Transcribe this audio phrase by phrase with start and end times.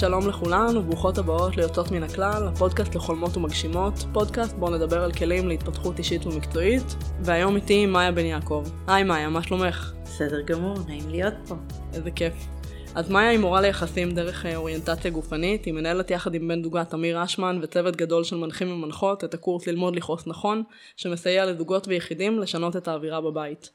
[0.00, 5.48] שלום לכולן וברוכות הבאות ליוצאות מן הכלל, הפודקאסט לחולמות ומגשימות, פודקאסט בו נדבר על כלים
[5.48, 6.82] להתפתחות אישית ומקצועית,
[7.20, 8.64] והיום איתי מאיה בן יעקב.
[8.86, 9.92] היי מאיה, מה שלומך?
[10.04, 11.54] בסדר גמור, נעים להיות פה.
[11.94, 12.34] איזה כיף.
[12.94, 16.84] אז מאיה היא מורה ליחסים דרך אה, אוריינטציה גופנית, היא מנהלת יחד עם בן דוגה
[16.84, 20.62] תמיר אשמן וצוות גדול של מנחים ומנחות את הקורס ללמוד לכעוס נכון,
[20.96, 23.70] שמסייע לזוגות ויחידים לשנות את האווירה בבית.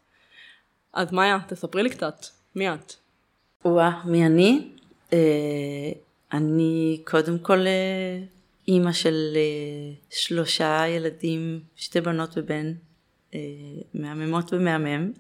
[0.94, 2.94] אז מאיה, תספרי לי קצת, מי את?
[3.66, 4.68] וואה, מי אני?
[5.14, 5.92] אה,
[6.36, 8.24] אני קודם כל אה,
[8.68, 12.74] אימא של אה, שלושה ילדים, שתי בנות ובן,
[13.34, 13.40] אה,
[13.94, 15.12] מהממות ומהמם,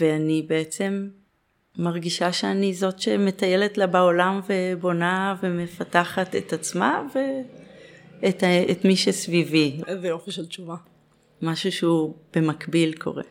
[0.00, 1.08] ואני בעצם
[1.78, 9.80] מרגישה שאני זאת שמטיילת לה בעולם ובונה ומפתחת את עצמה ואת את מי שסביבי.
[9.86, 10.76] איזה יופי של תשובה.
[11.42, 13.22] משהו שהוא במקביל קורה.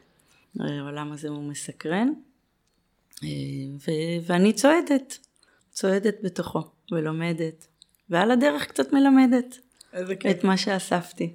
[0.60, 2.08] העולם הזה הוא מסקרן,
[3.88, 5.18] ו- ואני צועדת,
[5.72, 7.68] צועדת בתוכו ולומדת,
[8.10, 9.60] ועל הדרך קצת מלמדת
[9.94, 10.38] איזה כיף.
[10.38, 11.34] את מה שאספתי.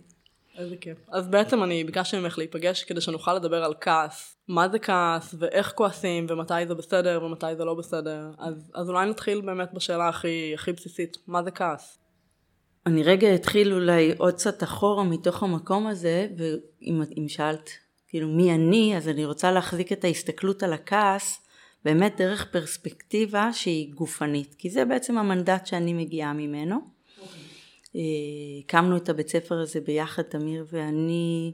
[0.58, 0.98] איזה כיף.
[1.08, 4.36] אז בעצם אני ביקשתי ממך להיפגש כדי שנוכל לדבר על כעס.
[4.48, 8.30] מה זה כעס, ואיך כועסים, ומתי זה בסדר, ומתי זה לא בסדר.
[8.38, 11.98] אז, אז אולי נתחיל באמת בשאלה הכי, הכי בסיסית, מה זה כעס?
[12.86, 17.70] אני רגע אתחיל אולי עוד קצת אחורה מתוך המקום הזה, ואם אם שאלת
[18.08, 21.46] כאילו מי אני, אז אני רוצה להחזיק את ההסתכלות על הכעס
[21.84, 26.76] באמת דרך פרספקטיבה שהיא גופנית, כי זה בעצם המנדט שאני מגיעה ממנו.
[27.96, 28.00] אה,
[28.64, 31.52] הקמנו את הבית ספר הזה ביחד, תמיר ואני,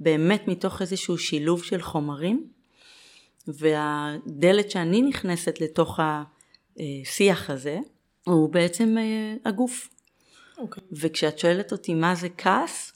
[0.00, 2.48] באמת מתוך איזשהו שילוב של חומרים,
[3.46, 6.00] והדלת שאני נכנסת לתוך
[6.76, 7.78] השיח הזה,
[8.24, 9.88] הוא בעצם אה, הגוף.
[10.58, 10.82] אוקיי.
[10.92, 12.92] וכשאת שואלת אותי מה זה כעס,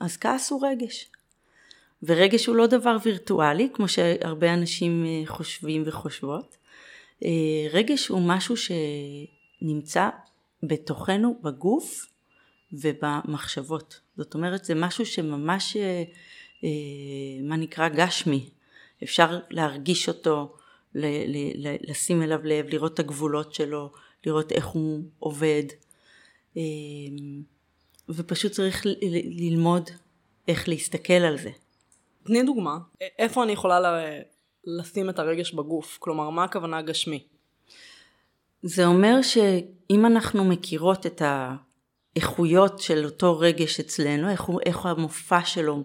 [0.00, 1.10] אז כעס הוא רגש.
[2.02, 6.56] ורגש הוא לא דבר וירטואלי, כמו שהרבה אנשים אה, חושבים וחושבות.
[7.24, 7.30] אה,
[7.72, 10.08] רגש הוא משהו שנמצא
[10.62, 12.06] בתוכנו, בגוף
[12.72, 14.00] ובמחשבות.
[14.16, 16.68] זאת אומרת, זה משהו שממש, אה,
[17.42, 18.48] מה נקרא, גשמי.
[19.02, 20.56] אפשר להרגיש אותו,
[21.88, 23.92] לשים אליו לב, לראות את הגבולות שלו,
[24.26, 25.62] לראות איך הוא עובד.
[28.08, 28.86] ופשוט צריך
[29.26, 29.90] ללמוד
[30.48, 31.50] איך להסתכל על זה.
[32.26, 32.78] תני דוגמה,
[33.18, 33.80] איפה אני יכולה
[34.64, 35.98] לשים את הרגש בגוף?
[36.00, 37.22] כלומר, מה הכוונה גשמי?
[38.62, 45.82] זה אומר שאם אנחנו מכירות את האיכויות של אותו רגש אצלנו, איך, איך המופע שלו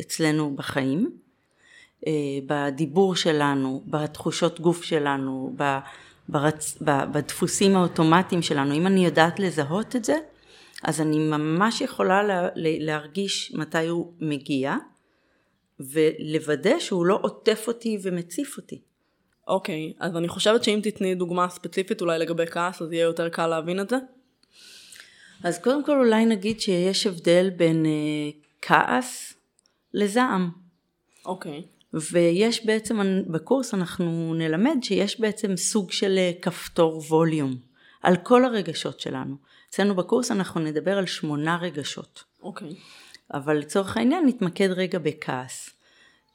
[0.00, 1.10] אצלנו בחיים,
[2.06, 2.12] אה,
[2.46, 5.56] בדיבור שלנו, בתחושות גוף שלנו,
[6.28, 6.78] ברצ...
[6.82, 10.18] בדפוסים האוטומטיים שלנו, אם אני יודעת לזהות את זה,
[10.82, 12.48] אז אני ממש יכולה לה...
[12.56, 14.76] להרגיש מתי הוא מגיע,
[15.80, 18.80] ולוודא שהוא לא עוטף אותי ומציף אותי.
[19.48, 23.46] אוקיי, אז אני חושבת שאם תתני דוגמה ספציפית אולי לגבי כעס, אז יהיה יותר קל
[23.46, 23.96] להבין את זה.
[25.44, 28.30] אז קודם כל אולי נגיד שיש הבדל בין אה,
[28.62, 29.34] כעס
[29.94, 30.50] לזעם.
[31.24, 31.62] אוקיי.
[31.94, 37.56] ויש בעצם, בקורס אנחנו נלמד שיש בעצם סוג של אה, כפתור ווליום
[38.02, 39.36] על כל הרגשות שלנו.
[39.70, 42.24] אצלנו בקורס אנחנו נדבר על שמונה רגשות.
[42.42, 42.74] אוקיי.
[43.34, 45.70] אבל לצורך העניין נתמקד רגע בכעס.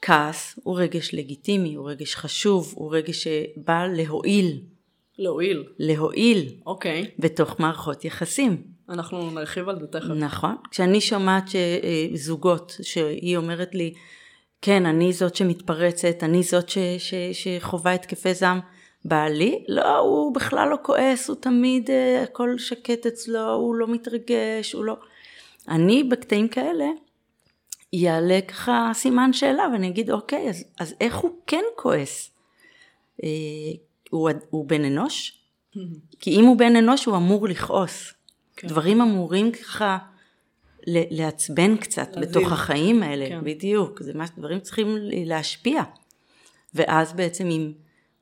[0.02, 4.62] כעס הוא רגש לגיטימי, הוא רגש חשוב, הוא רגש שבא להועיל.
[5.18, 5.64] להועיל.
[5.80, 6.50] להועיל.
[6.66, 7.12] אוקיי.
[7.20, 8.64] בתוך מערכות יחסים.
[8.90, 10.10] אנחנו נרחיב על זה תכף.
[10.10, 10.56] נכון.
[10.72, 11.50] כשאני שומעת
[12.14, 13.94] זוגות שהיא אומרת לי,
[14.62, 18.60] כן, אני זאת שמתפרצת, אני זאת ש, ש, שחווה התקפי זעם.
[19.06, 24.74] בעלי, לא, הוא בכלל לא כועס, הוא תמיד, אה, הכל שקט אצלו, הוא לא מתרגש,
[24.74, 24.98] הוא לא...
[25.70, 26.86] אני בקטעים כאלה,
[27.94, 32.32] יעלה ככה סימן שאלה ואני אגיד אוקיי אז, אז איך הוא כן כועס?
[33.24, 33.30] אה,
[34.10, 35.40] הוא, הוא בן אנוש?
[36.20, 38.14] כי אם הוא בן אנוש הוא אמור לכעוס.
[38.56, 38.68] כן.
[38.68, 39.98] דברים אמורים ככה
[40.88, 42.30] לעצבן קצת להזיל.
[42.30, 43.44] בתוך החיים האלה, כן.
[43.44, 45.84] בדיוק, זה מה דברים צריכים להשפיע.
[46.74, 47.72] ואז בעצם אם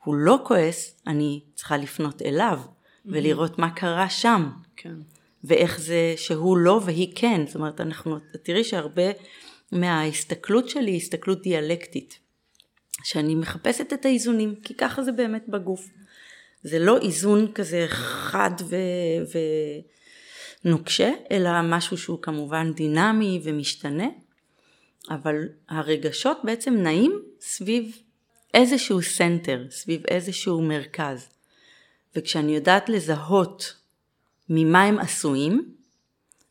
[0.03, 2.59] הוא לא כועס, אני צריכה לפנות אליו
[3.05, 4.49] ולראות מה קרה שם.
[4.75, 4.95] כן.
[5.43, 9.11] ואיך זה שהוא לא והיא כן, זאת אומרת אנחנו, תראי שהרבה
[9.71, 12.19] מההסתכלות שלי היא הסתכלות דיאלקטית,
[13.03, 15.89] שאני מחפשת את האיזונים, כי ככה זה באמת בגוף.
[16.63, 18.75] זה לא איזון כזה חד ו...
[20.65, 24.07] ונוקשה, אלא משהו שהוא כמובן דינמי ומשתנה,
[25.09, 25.35] אבל
[25.69, 28.01] הרגשות בעצם נעים סביב
[28.53, 31.29] איזשהו center, סביב איזשהו מרכז.
[32.15, 33.82] וכשאני יודעת לזהות
[34.55, 35.75] ממה הם עשויים,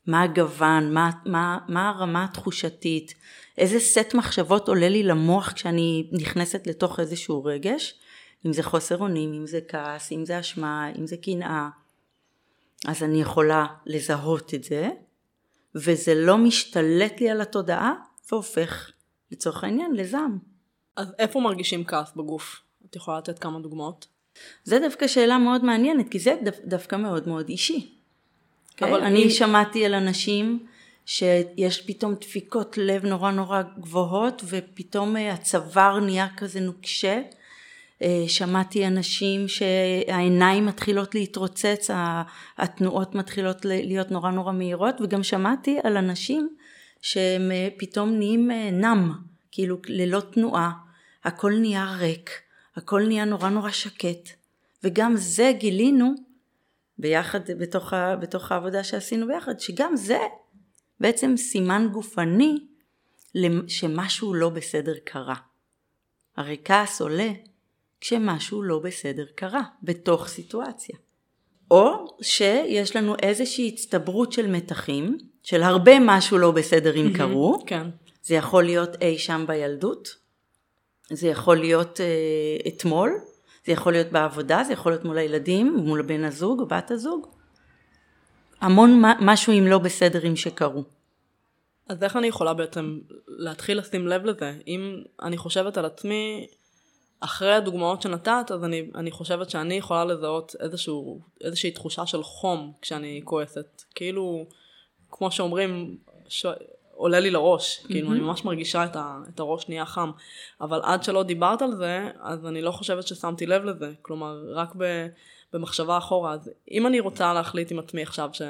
[0.07, 3.15] מה הגוון, מה, מה, מה הרמה התחושתית,
[3.59, 7.95] איזה סט מחשבות עולה לי למוח כשאני נכנסת לתוך איזשהו רגש,
[8.47, 11.69] אם זה חוסר אונים, אם זה כעס, אם זה אשמה, אם זה קנאה.
[12.89, 14.89] אז אני יכולה לזהות את זה,
[15.75, 17.95] וזה לא משתלט לי על התודעה
[18.31, 18.91] והופך
[19.31, 20.39] לצורך העניין לזעם.
[20.97, 22.63] אז איפה מרגישים כעס בגוף?
[22.87, 24.07] את יכולה לתת כמה דוגמאות?
[24.65, 27.95] זה דווקא שאלה מאוד מעניינת, כי זה דו, דווקא מאוד מאוד אישי.
[28.77, 28.85] Okay?
[28.85, 30.67] אבל אני אם- שמעתי על אנשים
[31.07, 37.23] שיש פתאום דפיקות לב נורא נורא גבוהות, ופתאום אה, הצוואר נהיה כזה נוקשה.
[38.03, 41.91] אה, שמעתי אנשים שהעיניים מתחילות להתרוצץ,
[42.59, 46.57] התנועות מתחילות להיות נורא נורא מהירות, וגם שמעתי על אנשים
[47.03, 49.13] שהם אה, פתאום נהיים נם,
[49.53, 50.71] כאילו ללא תנועה,
[51.25, 52.31] הכל נהיה ריק,
[52.77, 54.29] הכל נהיה נורא נורא שקט,
[54.85, 56.15] וגם זה גילינו
[56.99, 60.19] ביחד בתוך, ה, בתוך העבודה שעשינו ביחד, שגם זה
[61.01, 62.59] בעצם סימן גופני
[63.69, 65.35] שמשהו לא בסדר קרה.
[66.37, 67.31] הרי כעס עולה
[68.01, 70.97] כשמשהו לא בסדר קרה בתוך סיטואציה.
[71.71, 77.87] או שיש לנו איזושהי הצטברות של מתחים, של הרבה משהו לא בסדר אם קרו, כן.
[78.23, 80.17] זה יכול להיות אי שם בילדות,
[81.13, 83.11] זה יכול להיות אה, אתמול,
[83.67, 87.27] זה יכול להיות בעבודה, זה יכול להיות מול הילדים, מול בן הזוג או בת הזוג.
[88.61, 90.85] המון משהו אם לא בסדרים שקרו.
[91.89, 92.99] אז איך אני יכולה בעצם
[93.29, 94.53] להתחיל לשים לב לזה?
[94.67, 96.47] אם אני חושבת על עצמי,
[97.21, 102.73] אחרי הדוגמאות שנתת, אז אני, אני חושבת שאני יכולה לזהות איזשהו, איזושהי תחושה של חום
[102.83, 103.83] כשאני כועסת.
[103.95, 104.47] כאילו,
[105.11, 105.97] כמו שאומרים,
[106.29, 106.47] ש...
[106.95, 110.11] עולה לי לראש, כאילו אני ממש מרגישה את, ה, את הראש נהיה חם,
[110.61, 114.73] אבל עד שלא דיברת על זה, אז אני לא חושבת ששמתי לב לזה, כלומר רק
[114.77, 115.07] ב,
[115.53, 118.43] במחשבה אחורה, אז אם אני רוצה להחליט עם עצמי עכשיו ש,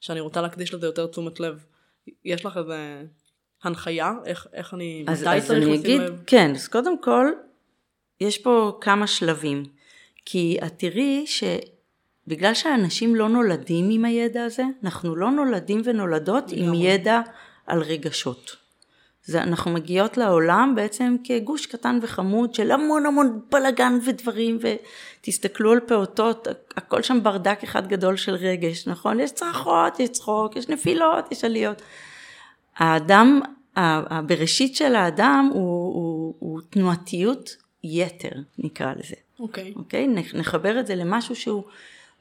[0.00, 1.64] שאני רוצה להקדיש לזה יותר תשומת לב,
[2.24, 3.02] יש לך איזה
[3.62, 4.12] הנחיה?
[4.24, 6.22] איך, איך אני, אז, מתי אז צריך אני לשים אגיד, לב?
[6.26, 7.26] כן, אז קודם כל,
[8.20, 9.64] יש פה כמה שלבים.
[10.26, 16.74] כי את תראי שבגלל שאנשים לא נולדים עם הידע הזה, אנחנו לא נולדים ונולדות עם.
[16.74, 17.20] ידע
[17.66, 18.56] על רגשות.
[19.26, 24.58] זה, אנחנו מגיעות לעולם בעצם כגוש קטן וחמוד של המון המון בלאגן ודברים
[25.20, 29.20] ותסתכלו על פעוטות, הכל שם ברדק אחד גדול של רגש, נכון?
[29.20, 31.82] יש צרחות, יש צחוק, יש נפילות, יש עליות.
[32.76, 33.40] האדם,
[33.76, 39.14] הבראשית של האדם הוא, הוא, הוא תנועתיות יתר, נקרא לזה.
[39.40, 39.72] אוקיי.
[39.76, 40.06] אוקיי?
[40.06, 41.62] נח- נחבר את זה למשהו שהוא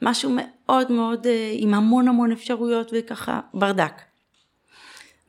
[0.02, 3.94] משהו מאוד מאוד אה, עם המון המון אפשרויות וככה ברדק.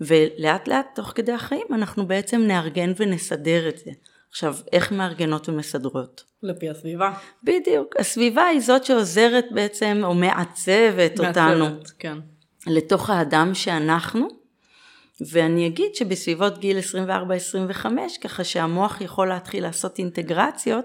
[0.00, 3.90] ולאט לאט תוך כדי החיים אנחנו בעצם נארגן ונסדר את זה.
[4.30, 6.24] עכשיו, איך מארגנות ומסדרות?
[6.42, 7.12] לפי הסביבה.
[7.42, 12.18] בדיוק, הסביבה היא זאת שעוזרת בעצם או מעצבת אותנו מעצבת, כן.
[12.66, 14.28] לתוך האדם שאנחנו,
[15.30, 17.86] ואני אגיד שבסביבות גיל 24-25,
[18.20, 20.84] ככה שהמוח יכול להתחיל לעשות אינטגרציות,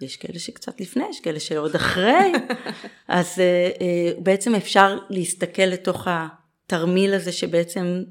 [0.00, 2.32] יש כאלה שקצת לפני, יש כאלה שעוד אחרי,
[3.08, 8.02] אז אה, אה, בעצם אפשר להסתכל לתוך התרמיל הזה שבעצם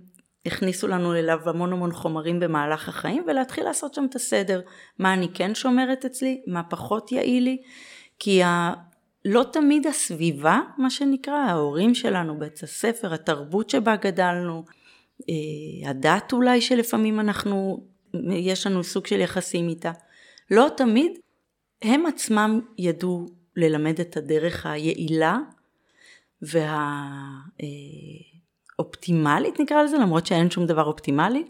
[0.45, 4.61] הכניסו לנו אליו המון המון חומרים במהלך החיים, ולהתחיל לעשות שם את הסדר,
[4.99, 7.61] מה אני כן שומרת אצלי, מה פחות יעיל לי,
[8.19, 8.73] כי ה...
[9.25, 14.63] לא תמיד הסביבה, מה שנקרא, ההורים שלנו, בית הספר, התרבות שבה גדלנו,
[15.29, 17.83] אה, הדת אולי שלפעמים אנחנו,
[18.31, 19.91] יש לנו סוג של יחסים איתה,
[20.51, 21.11] לא תמיד
[21.81, 23.25] הם עצמם ידעו
[23.55, 25.37] ללמד את הדרך היעילה
[28.81, 31.43] והאופטימלית נקרא לזה, למרות שאין שום דבר אופטימלי,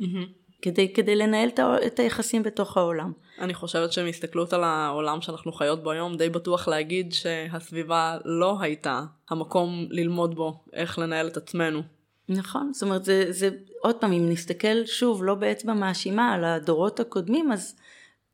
[0.61, 1.49] כדי, כדי לנהל
[1.87, 3.11] את היחסים בתוך העולם.
[3.39, 9.03] אני חושבת שמהסתכלות על העולם שאנחנו חיות בו היום, די בטוח להגיד שהסביבה לא הייתה
[9.29, 11.81] המקום ללמוד בו איך לנהל את עצמנו.
[12.29, 13.49] נכון, זאת אומרת, זה, זה
[13.81, 17.75] עוד פעם, אם נסתכל שוב, לא באצבע מאשימה, על הדורות הקודמים, אז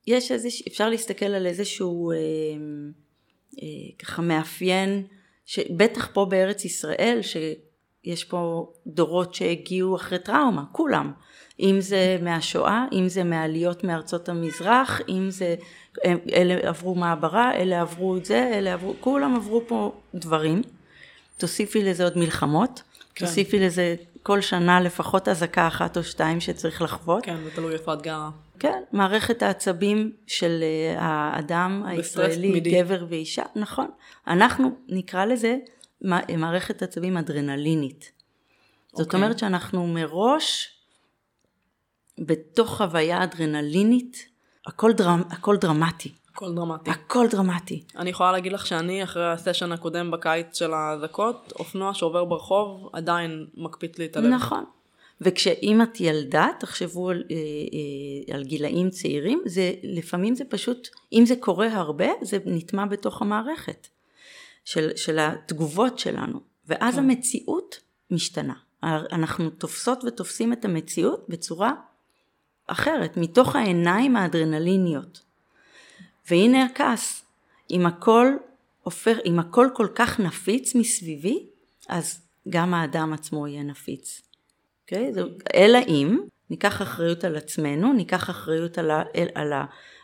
[0.07, 2.17] יש איזה, אפשר להסתכל על איזשהו אה,
[3.61, 3.67] אה,
[3.99, 5.03] ככה מאפיין,
[5.45, 7.19] שבטח פה בארץ ישראל,
[8.07, 11.11] שיש פה דורות שהגיעו אחרי טראומה, כולם.
[11.59, 15.55] אם זה מהשואה, אם זה מעליות מארצות המזרח, אם זה,
[16.33, 20.61] אלה עברו מעברה, אלה עברו את זה, אלה עברו, כולם עברו פה דברים.
[21.37, 22.81] תוסיפי לזה עוד מלחמות,
[23.15, 23.25] כן.
[23.25, 27.25] תוסיפי לזה כל שנה לפחות אזעקה אחת או שתיים שצריך לחוות.
[27.25, 28.29] כן, זה תלוי איפה את גרה.
[28.59, 32.59] כן, מערכת העצבים של אה, האדם הישראלי.
[32.59, 33.87] גבר ואישה, נכון.
[34.27, 35.57] אנחנו נקרא לזה
[36.01, 38.11] מערכת עצבים אדרנלינית.
[38.91, 39.19] זאת אוקיי.
[39.19, 40.69] אומרת שאנחנו מראש
[42.19, 44.29] בתוך חוויה אדרנלינית,
[44.65, 46.91] הכל, דרמ, הכל דרמטי, הכל דרמטי.
[46.91, 47.83] הכל דרמטי.
[47.95, 53.47] אני יכולה להגיד לך שאני אחרי הסשן הקודם בקיץ של האזעקות, אופנוע שעובר ברחוב עדיין
[53.55, 54.33] מקפיץ לי את הלב.
[54.33, 54.63] נכון.
[55.21, 61.25] וכשאם את ילדה, תחשבו על, אה, אה, על גילאים צעירים, זה, לפעמים זה פשוט, אם
[61.25, 63.87] זה קורה הרבה, זה נטמע בתוך המערכת
[64.67, 66.39] של, של התגובות שלנו.
[66.65, 66.99] ואז כן.
[66.99, 67.79] המציאות
[68.11, 68.53] משתנה.
[68.83, 71.73] אנחנו תופסות ותופסים את המציאות בצורה
[72.67, 75.23] אחרת, מתוך העיניים האדרנליניות.
[76.29, 77.25] והנה הכעס,
[77.71, 78.27] אם הכל
[78.83, 81.45] הופך, אם הכל כל כך נפיץ מסביבי,
[81.89, 84.21] אז גם האדם עצמו יהיה נפיץ.
[84.85, 85.11] Okay?
[85.11, 85.21] זה,
[85.53, 86.19] אלא אם
[86.49, 89.03] ניקח אחריות על עצמנו, ניקח אחריות על, ה,
[89.35, 89.53] על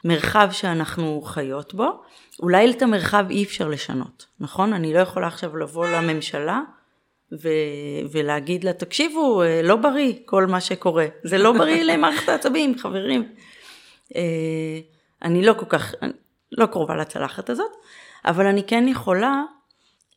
[0.04, 2.02] המרחב שאנחנו חיות בו,
[2.40, 4.74] אולי את המרחב אי אפשר לשנות, נכון?
[4.74, 6.62] אני לא יכולה עכשיו לבוא לממשלה
[7.32, 7.50] ו-
[8.12, 13.34] ולהגיד לה, תקשיבו, לא בריא כל מה שקורה, זה לא בריא למערכת העצבים, חברים.
[14.16, 14.22] אה,
[15.22, 15.94] אני לא כל כך,
[16.52, 17.72] לא קרובה לצלחת הזאת,
[18.26, 19.44] אבל אני כן יכולה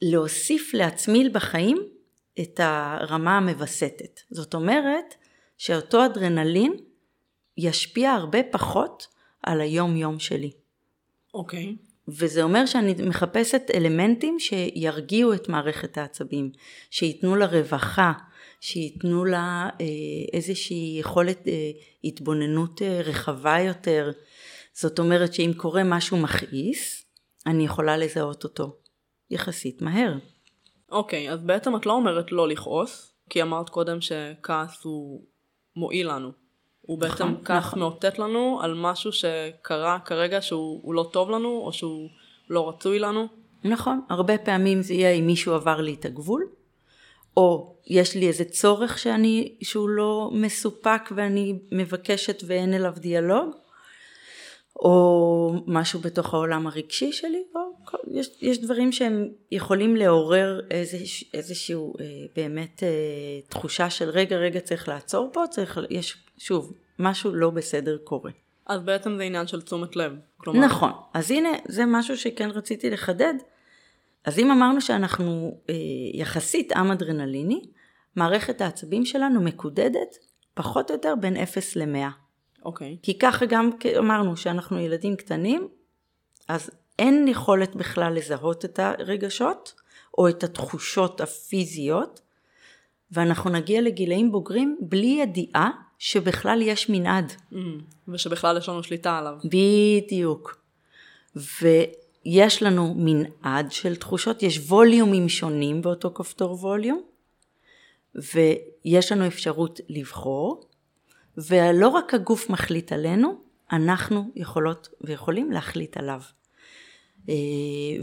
[0.02, 1.82] להוסיף לעצמי בחיים
[2.40, 4.20] את הרמה המווסתת.
[4.30, 5.14] זאת אומרת
[5.58, 6.72] שאותו אדרנלין
[7.58, 9.06] ישפיע הרבה פחות
[9.42, 10.50] על היום יום שלי.
[11.34, 11.76] אוקיי.
[11.78, 11.86] Okay.
[12.08, 16.50] וזה אומר שאני מחפשת אלמנטים שירגיעו את מערכת העצבים,
[16.90, 18.12] שייתנו לה רווחה,
[18.60, 19.86] שייתנו לה אה,
[20.32, 21.70] איזושהי יכולת אה,
[22.04, 24.10] התבוננות אה, רחבה יותר.
[24.72, 27.04] זאת אומרת שאם קורה משהו מכעיס,
[27.46, 28.76] אני יכולה לזהות אותו
[29.30, 30.14] יחסית מהר.
[30.90, 35.24] אוקיי, okay, אז בעצם את לא אומרת לא לכעוס, כי אמרת קודם שכעס הוא
[35.76, 36.32] מועיל לנו.
[36.82, 37.78] הוא בעצם נכון, כעס נכון.
[37.78, 42.08] מאותת לנו על משהו שקרה כרגע שהוא לא טוב לנו, או שהוא
[42.50, 43.26] לא רצוי לנו.
[43.64, 46.46] נכון, הרבה פעמים זה יהיה אם מישהו עבר לי את הגבול,
[47.36, 53.50] או יש לי איזה צורך שאני, שהוא לא מסופק ואני מבקשת ואין אליו דיאלוג,
[54.80, 57.60] או משהו בתוך העולם הרגשי שלי, או
[58.10, 60.98] יש, יש דברים שהם יכולים לעורר איזה,
[61.34, 62.04] איזשהו אה,
[62.36, 62.88] באמת אה,
[63.48, 68.30] תחושה של רגע רגע צריך לעצור פה, צריך, יש שוב, משהו לא בסדר קורה.
[68.66, 70.12] אז בעצם זה עניין של תשומת לב.
[70.36, 70.60] כלומר...
[70.60, 73.34] נכון, אז הנה זה משהו שכן רציתי לחדד.
[74.24, 75.74] אז אם אמרנו שאנחנו אה,
[76.14, 77.60] יחסית עם אדרנליני,
[78.16, 80.16] מערכת העצבים שלנו מקודדת
[80.54, 82.25] פחות או יותר בין 0 ל-100.
[82.66, 82.96] אוקיי.
[83.00, 83.04] Okay.
[83.04, 85.68] כי ככה גם אמרנו שאנחנו ילדים קטנים,
[86.48, 89.74] אז אין יכולת בכלל לזהות את הרגשות
[90.18, 92.20] או את התחושות הפיזיות,
[93.10, 97.32] ואנחנו נגיע לגילאים בוגרים בלי ידיעה שבכלל יש מנעד.
[97.52, 97.56] Mm,
[98.08, 99.34] ושבכלל יש לנו שליטה עליו.
[99.44, 100.62] בדיוק.
[101.36, 107.02] ויש לנו מנעד של תחושות, יש ווליומים שונים באותו כפתור ווליום,
[108.14, 110.65] ויש לנו אפשרות לבחור,
[111.36, 113.34] ולא רק הגוף מחליט עלינו,
[113.72, 116.20] אנחנו יכולות ויכולים להחליט עליו.
[117.28, 117.34] אה,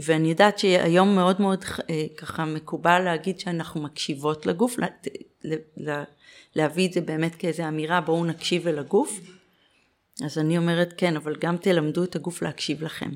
[0.02, 4.76] ואני יודעת שהיום מאוד מאוד אה, ככה מקובל להגיד שאנחנו מקשיבות לגוף,
[6.56, 9.20] להביא את זה באמת כאיזו אמירה בואו נקשיב אל הגוף.
[10.24, 13.10] אז אני אומרת כן, אבל גם תלמדו את הגוף להקשיב לכם.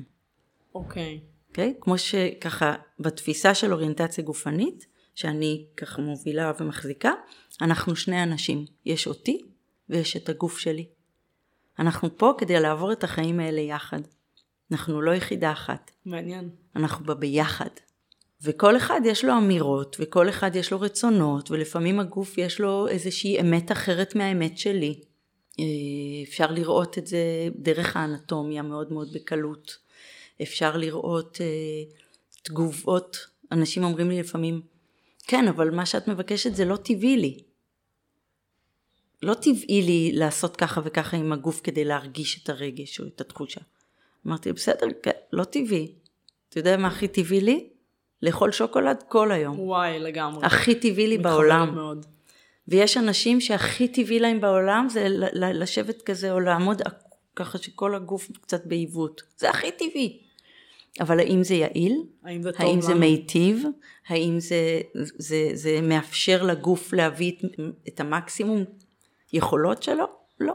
[0.75, 1.19] אוקיי.
[1.23, 1.49] Okay.
[1.49, 1.73] אוקיי?
[1.77, 1.81] Okay?
[1.81, 4.85] כמו שככה בתפיסה של אוריינטציה גופנית,
[5.15, 7.11] שאני ככה מובילה ומחזיקה,
[7.61, 8.65] אנחנו שני אנשים.
[8.85, 9.41] יש אותי
[9.89, 10.85] ויש את הגוף שלי.
[11.79, 13.99] אנחנו פה כדי לעבור את החיים האלה יחד.
[14.71, 15.91] אנחנו לא יחידה אחת.
[16.05, 16.49] מעניין.
[16.75, 17.69] אנחנו בה ביחד.
[18.41, 23.41] וכל אחד יש לו אמירות, וכל אחד יש לו רצונות, ולפעמים הגוף יש לו איזושהי
[23.41, 24.99] אמת אחרת מהאמת שלי.
[25.59, 25.65] אה,
[26.23, 29.77] אפשר לראות את זה דרך האנטומיה מאוד מאוד בקלות.
[30.41, 31.45] אפשר לראות אה,
[32.43, 33.17] תגובות,
[33.51, 34.61] אנשים אומרים לי לפעמים,
[35.27, 37.37] כן, אבל מה שאת מבקשת זה לא טבעי לי.
[39.23, 43.61] לא טבעי לי לעשות ככה וככה עם הגוף כדי להרגיש את הרגש או את התחושה.
[44.27, 45.91] אמרתי, בסדר, כן, לא טבעי.
[46.49, 47.69] אתה יודע מה הכי טבעי לי?
[48.21, 49.59] לאכול שוקולד כל היום.
[49.59, 50.45] וואי, לגמרי.
[50.45, 51.75] הכי טבעי לי בעולם.
[51.75, 52.05] מאוד.
[52.67, 56.81] ויש אנשים שהכי טבעי להם בעולם זה לשבת כזה או לעמוד
[57.35, 59.21] ככה שכל הגוף קצת בעיוות.
[59.37, 60.19] זה הכי טבעי.
[60.99, 62.03] אבל האם זה יעיל?
[62.23, 63.63] האם זה טוב האם זה מיטיב?
[64.07, 67.45] האם זה, זה, זה מאפשר לגוף להביא את,
[67.87, 68.63] את המקסימום
[69.33, 70.05] יכולות שלו?
[70.39, 70.53] לא.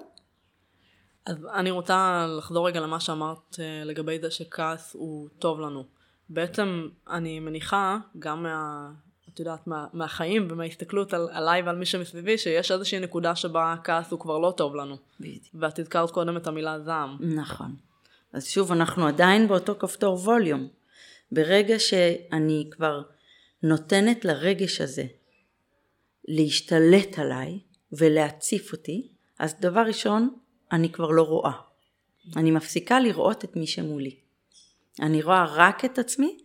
[1.26, 5.85] אז אני רוצה לחזור רגע למה שאמרת אה, לגבי זה שכעס הוא טוב לנו.
[6.28, 8.90] בעצם אני מניחה גם מה...
[9.35, 14.11] את יודעת, מה, מהחיים ומההסתכלות על, עליי ועל מי שמסביבי, שיש איזושהי נקודה שבה הכעס
[14.11, 14.97] הוא כבר לא טוב לנו.
[15.21, 15.45] בדיוק.
[15.54, 17.16] ואת הזכרת קודם את המילה זעם.
[17.21, 17.76] נכון.
[18.33, 20.69] אז שוב, אנחנו עדיין באותו כפתור ווליום.
[21.33, 23.02] ברגע שאני כבר
[23.62, 25.04] נותנת לרגש הזה
[26.28, 27.59] להשתלט עליי
[27.99, 29.09] ולהציף אותי,
[29.39, 30.35] אז דבר ראשון,
[30.73, 31.53] אני כבר לא רואה.
[32.37, 34.17] אני מפסיקה לראות את מי שמולי.
[35.01, 36.39] אני רואה רק את עצמי,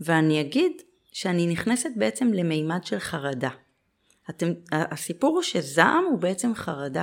[0.00, 0.72] ואני אגיד
[1.12, 3.50] שאני נכנסת בעצם למימד של חרדה.
[4.30, 7.02] אתם, הסיפור הוא שזעם הוא בעצם חרדה.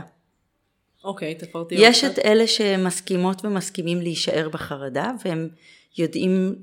[1.04, 1.76] אוקיי, תפרטי.
[1.78, 5.50] יש עוד את אלה שמסכימות ומסכימים להישאר בחרדה, והם
[5.98, 6.56] יודעים,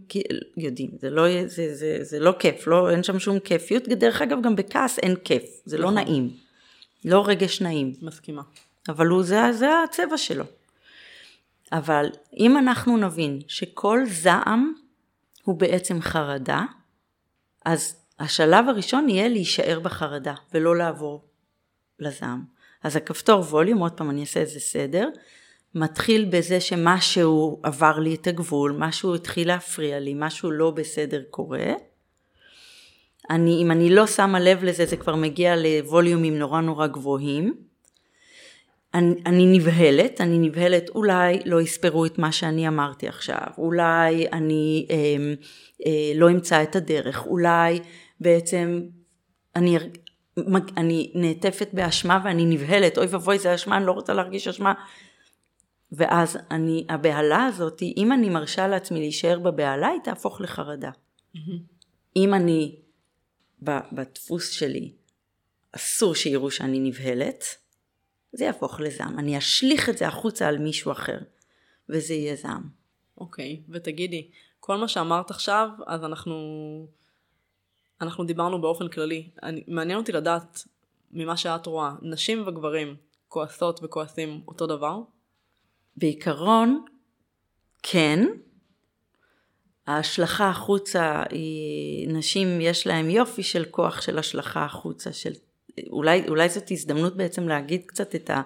[0.56, 4.38] יודעים, זה לא, זה, זה, זה לא כיף, לא, אין שם שום כיפיות, דרך אגב
[4.42, 5.94] גם בכעס אין כיף, זה לא נכון.
[5.94, 6.30] נעים,
[7.04, 8.42] לא רגש נעים, מסכימה.
[8.88, 10.44] אבל הוא, זה, זה הצבע שלו.
[11.72, 14.72] אבל אם אנחנו נבין שכל זעם
[15.44, 16.64] הוא בעצם חרדה,
[17.64, 21.24] אז השלב הראשון יהיה להישאר בחרדה ולא לעבור
[21.98, 22.44] לזעם.
[22.82, 25.08] אז הכפתור ווליום, עוד פעם אני אעשה איזה סדר,
[25.74, 31.72] מתחיל בזה שמשהו עבר לי את הגבול, משהו התחיל להפריע לי, משהו לא בסדר קורה.
[33.30, 37.54] אני, אם אני לא שמה לב לזה, זה כבר מגיע לווליומים נורא נורא גבוהים.
[38.94, 44.86] אני, אני נבהלת, אני נבהלת, אולי לא יספרו את מה שאני אמרתי עכשיו, אולי אני
[44.90, 44.96] אה,
[45.86, 47.80] אה, לא אמצא את הדרך, אולי
[48.20, 48.80] בעצם
[49.56, 49.78] אני,
[50.76, 54.72] אני נעטפת באשמה ואני נבהלת, אוי ואבוי זה אשמה, אני לא רוצה להרגיש אשמה.
[55.92, 60.90] ואז אני, הבהלה הזאת, אם אני מרשה לעצמי להישאר בבהלה, היא תהפוך לחרדה.
[62.16, 62.76] אם אני,
[63.92, 64.92] בדפוס שלי,
[65.72, 67.44] אסור שיראו שאני נבהלת,
[68.32, 69.18] זה יהפוך לזעם.
[69.18, 71.18] אני אשליך את זה החוצה על מישהו אחר,
[71.88, 72.68] וזה יהיה זעם.
[73.18, 74.30] אוקיי, ותגידי,
[74.60, 76.36] כל מה שאמרת עכשיו, אז אנחנו,
[78.00, 79.30] אנחנו דיברנו באופן כללי.
[79.42, 80.64] אני, מעניין אותי לדעת,
[81.10, 82.96] ממה שאת רואה, נשים וגברים
[83.28, 85.00] כועסות וכועסים אותו דבר?
[85.96, 86.84] בעיקרון,
[87.82, 88.26] כן.
[89.86, 95.32] ההשלכה החוצה היא, נשים יש להם יופי של כוח של השלכה החוצה, של,
[95.90, 98.42] אולי, אולי זאת הזדמנות בעצם להגיד קצת את ה...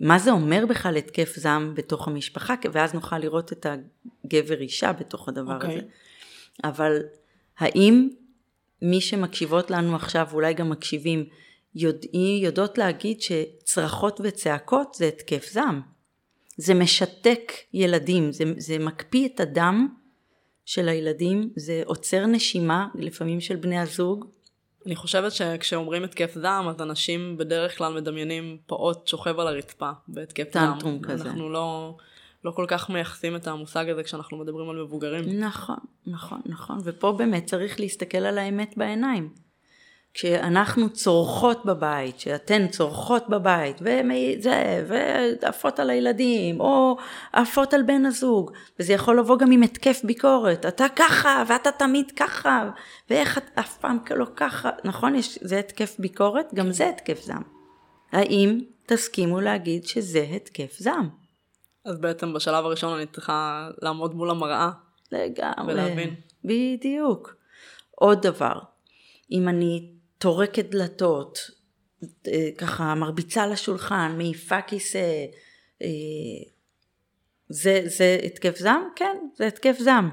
[0.00, 3.66] מה זה אומר בכלל התקף זעם בתוך המשפחה, ואז נוכל לראות את
[4.24, 5.66] הגבר אישה בתוך הדבר okay.
[5.66, 5.80] הזה.
[6.64, 7.02] אבל
[7.58, 8.08] האם
[8.82, 11.24] מי שמקשיבות לנו עכשיו, ואולי גם מקשיבים,
[11.74, 15.80] יודעים, יודעות להגיד שצרחות וצעקות זה התקף זעם.
[16.56, 19.88] זה משתק ילדים, זה, זה מקפיא את הדם
[20.64, 24.26] של הילדים, זה עוצר נשימה לפעמים של בני הזוג.
[24.86, 30.54] אני חושבת שכשאומרים התקף זעם, אז אנשים בדרך כלל מדמיינים פעוט שוכב על הרצפה בהתקף
[30.54, 30.72] זעם.
[30.72, 31.28] טנטרום כזה.
[31.28, 31.96] אנחנו לא,
[32.44, 35.40] לא כל כך מייחסים את המושג הזה כשאנחנו מדברים על מבוגרים.
[35.40, 36.78] נכון, נכון, נכון.
[36.84, 39.49] ופה באמת צריך להסתכל על האמת בעיניים.
[40.14, 44.84] כשאנחנו צורכות בבית, שאתן צורכות בבית, וזה,
[45.42, 46.96] ועפות על הילדים, או
[47.32, 52.12] עפות על בן הזוג, וזה יכול לבוא גם עם התקף ביקורת, אתה ככה, ואתה תמיד
[52.16, 52.70] ככה,
[53.10, 55.14] ואיך את אף פעם לא ככה, נכון?
[55.14, 57.42] יש, זה התקף ביקורת, גם זה התקף זעם.
[58.12, 61.08] האם תסכימו להגיד שזה התקף זעם?
[61.84, 64.70] אז בעצם בשלב הראשון אני צריכה לעמוד מול המראה.
[65.12, 65.72] לגמרי.
[65.72, 66.14] ולהבין.
[66.44, 67.34] בדיוק.
[67.90, 68.58] עוד דבר,
[69.32, 71.38] אם אני טורקת דלתות,
[72.58, 75.24] ככה מרביצה לשולחן, מעיפה כיסא,
[77.48, 78.82] זה, זה התקף זעם?
[78.96, 80.10] כן, זה התקף זעם.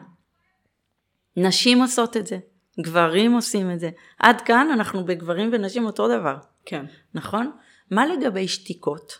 [1.38, 2.38] נשים עושות את זה,
[2.82, 3.90] גברים עושים את זה.
[4.20, 6.36] עד כאן אנחנו בגברים ונשים אותו דבר.
[6.66, 6.86] כן.
[7.14, 7.52] נכון?
[7.92, 9.18] מה לגבי שתיקות?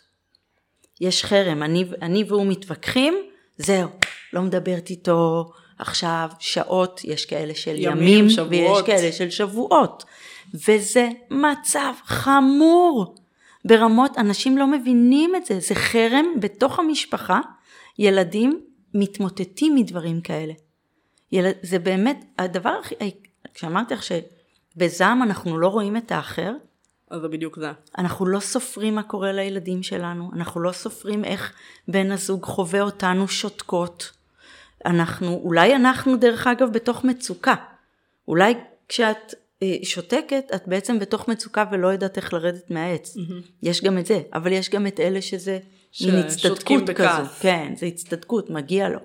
[1.02, 3.14] יש חרם, אני, אני והוא מתווכחים,
[3.58, 3.90] זהו,
[4.34, 8.52] לא מדברת איתו עכשיו שעות, יש כאלה של ימים, ימים שבועות.
[8.52, 10.04] ויש כאלה של שבועות.
[10.54, 13.16] וזה מצב חמור.
[13.66, 17.40] ברמות, אנשים לא מבינים את זה, זה חרם בתוך המשפחה,
[18.00, 18.62] ילדים
[18.94, 20.54] מתמוטטים מדברים כאלה.
[21.32, 22.96] ילד, זה באמת, הדבר הכי,
[23.54, 26.52] כשאמרתי לך שבזעם אנחנו לא רואים את האחר,
[27.12, 27.72] אז זה בדיוק זה.
[27.98, 31.54] אנחנו לא סופרים מה קורה לילדים שלנו, אנחנו לא סופרים איך
[31.88, 34.12] בן הזוג חווה אותנו שותקות.
[34.86, 37.56] אנחנו, אולי אנחנו דרך אגב בתוך מצוקה.
[38.28, 38.54] אולי
[38.90, 39.34] כשאת
[39.84, 43.18] שותקת, את בעצם בתוך מצוקה ולא יודעת איך לרדת מהעץ.
[43.18, 43.52] Mm-hmm.
[43.64, 45.60] יש גם את זה, אבל יש גם את אלה שזה
[46.06, 47.30] מין הצטדקות כזו.
[47.40, 49.00] כן, זה הצטדקות, מגיע לו.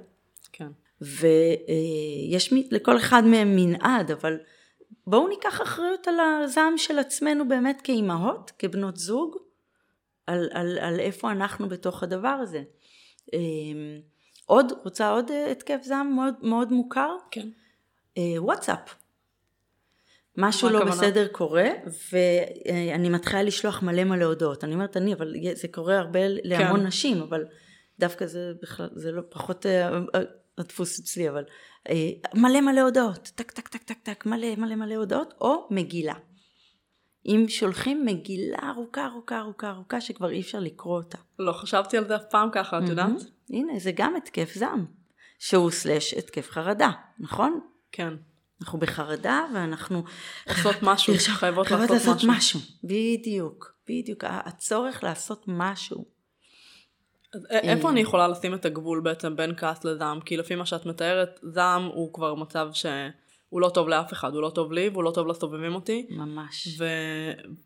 [0.52, 0.68] כן.
[1.00, 4.38] ויש לכל אחד מהם מנעד, אבל
[5.06, 9.36] בואו ניקח אחריות על הזעם של עצמנו באמת כאימהות, כבנות זוג,
[10.26, 12.62] על, על, על איפה אנחנו בתוך הדבר הזה.
[14.46, 17.16] עוד, רוצה עוד התקף זעם מאוד, מאוד מוכר?
[17.30, 17.48] כן.
[18.38, 18.94] וואטסאפ.
[20.36, 20.94] משהו לא הכוונה?
[20.94, 21.68] בסדר קורה,
[22.12, 24.64] ואני מתחילה לשלוח מלא מלא הודעות.
[24.64, 26.86] אני אומרת אני, אבל זה קורה הרבה להמון כן.
[26.86, 27.44] נשים, אבל
[27.98, 29.66] דווקא זה בכלל, זה לא פחות
[30.58, 31.44] הדפוס אצלי, אבל
[32.34, 36.14] מלא מלא הודעות, טק טק טק טק טק, מלא מלא מלא הודעות, או מגילה.
[37.26, 41.18] אם שולחים מגילה ארוכה ארוכה ארוכה ארוכה שכבר אי אפשר לקרוא אותה.
[41.38, 43.22] לא חשבתי על זה אף פעם ככה, את יודעת?
[43.50, 44.86] הנה, זה גם התקף זעם,
[45.38, 47.60] שהוא סלש התקף חרדה, נכון?
[47.92, 48.14] כן.
[48.62, 50.04] אנחנו בחרדה ואנחנו
[50.48, 52.30] עושות משהו, חייבות לעשות, לעשות משהו.
[52.30, 52.60] משהו.
[52.84, 54.24] בדיוק, בדיוק.
[54.26, 56.04] הצורך לעשות משהו.
[57.34, 60.20] אז איפה אני יכולה לשים את הגבול בעצם בין כעס לזעם?
[60.20, 64.42] כי לפי מה שאת מתארת, זעם הוא כבר מצב שהוא לא טוב לאף אחד, הוא
[64.42, 66.06] לא טוב לי והוא לא טוב לסובבים אותי.
[66.10, 66.68] ממש.
[66.78, 66.84] ו...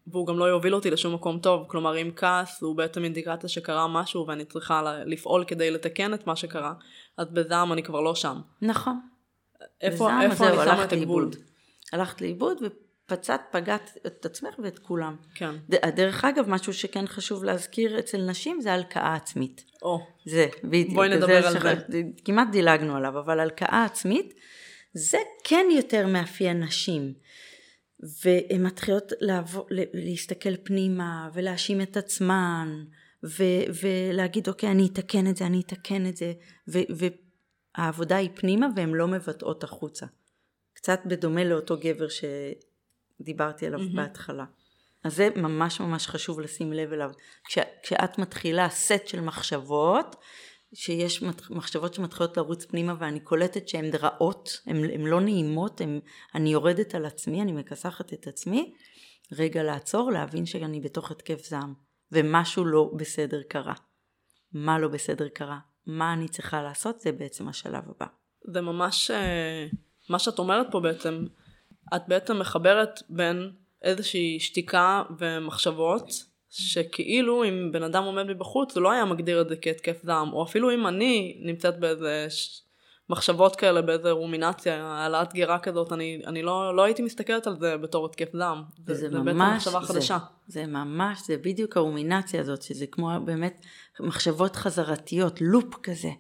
[0.07, 1.65] והוא גם לא יוביל אותי לשום מקום טוב.
[1.69, 6.27] כלומר, אם כעס הוא בעצם אינדיקציה שקרה משהו ואני צריכה ל- לפעול כדי לתקן את
[6.27, 6.73] מה שקרה,
[7.19, 8.41] אז בזעם אני כבר לא שם.
[8.63, 9.01] נכון.
[9.81, 11.23] איפה, איפה אני שמה הלכת את הגבול?
[11.23, 11.37] לאיבוד.
[11.93, 12.59] הלכת לאיבוד
[13.11, 15.17] ופצעת, פגעת את עצמך ואת כולם.
[15.35, 15.55] כן.
[15.69, 19.65] דרך אגב, משהו שכן חשוב להזכיר אצל נשים זה הלקאה עצמית.
[19.83, 20.95] או, זה, בדיוק.
[20.95, 21.65] בואי נדבר על שח-
[22.25, 24.35] כמעט דילגנו עליו, אבל הלקאה עצמית,
[24.95, 27.13] זה כן יותר מאפיין נשים.
[28.25, 32.85] והן מתחילות לעבור, להסתכל פנימה ולהאשים את עצמן
[33.25, 36.33] ו- ולהגיד אוקיי אני אתקן את זה, אני אתקן את זה
[36.69, 37.07] ו-
[37.79, 40.07] והעבודה היא פנימה והן לא מבטאות החוצה.
[40.75, 43.97] קצת בדומה לאותו גבר שדיברתי עליו מהמם.
[43.97, 44.45] בהתחלה.
[45.05, 47.11] אז זה ממש ממש חשוב לשים לב אליו.
[47.45, 50.17] כש, כשאת מתחילה סט של מחשבות,
[50.75, 56.01] שיש מחשבות שמתחילות לרוץ פנימה ואני קולטת שהן רעות, הן, לא נעימות, הן,
[56.35, 58.75] אני יורדת על עצמי, אני מכסחת את עצמי,
[59.33, 61.75] רגע לעצור, להבין שאני בתוך התקף זעם,
[62.13, 63.75] ומשהו לא בסדר קרה.
[64.53, 65.59] מה לא בסדר קרה?
[65.87, 67.01] מה אני צריכה לעשות?
[67.01, 68.07] זה בעצם השלב הבא.
[68.45, 69.67] זה ממש, אה,
[70.09, 71.27] מה שאת אומרת פה בעצם,
[71.97, 73.51] את בעצם מחברת בין
[73.83, 76.09] איזושהי שתיקה ומחשבות,
[76.51, 80.43] שכאילו אם בן אדם עומד מבחוץ הוא לא היה מגדיר את זה כהתקף זעם, או
[80.43, 82.27] אפילו אם אני נמצאת באיזה.
[83.11, 87.77] מחשבות כאלה, באיזה רומינציה, העלאת גירה כזאת, אני, אני לא, לא הייתי מסתכלת על זה
[87.77, 88.63] בתור התקף זעם.
[88.87, 90.19] זה, זה בעצם ממש, מחשבה חדשה.
[90.47, 93.61] זה, זה ממש, זה בדיוק הרומינציה הזאת, שזה כמו באמת
[94.01, 96.11] מחשבות חזרתיות, לופ כזה.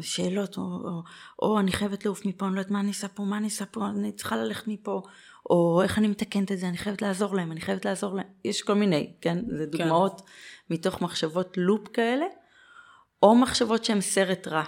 [0.00, 1.02] שאלות, או, או,
[1.42, 3.66] או אני חייבת לעוף מפה, אני לא יודעת מה אני עושה פה, מה אני עושה
[3.66, 5.02] פה, אני צריכה ללכת מפה,
[5.50, 8.26] או איך אני מתקנת את זה, אני חייבת לעזור להם, אני חייבת לעזור להם.
[8.44, 9.38] יש כל מיני, כן?
[9.56, 10.74] זה דוגמאות כן.
[10.74, 12.26] מתוך מחשבות לופ כאלה,
[13.22, 14.64] או מחשבות שהן סרט רע.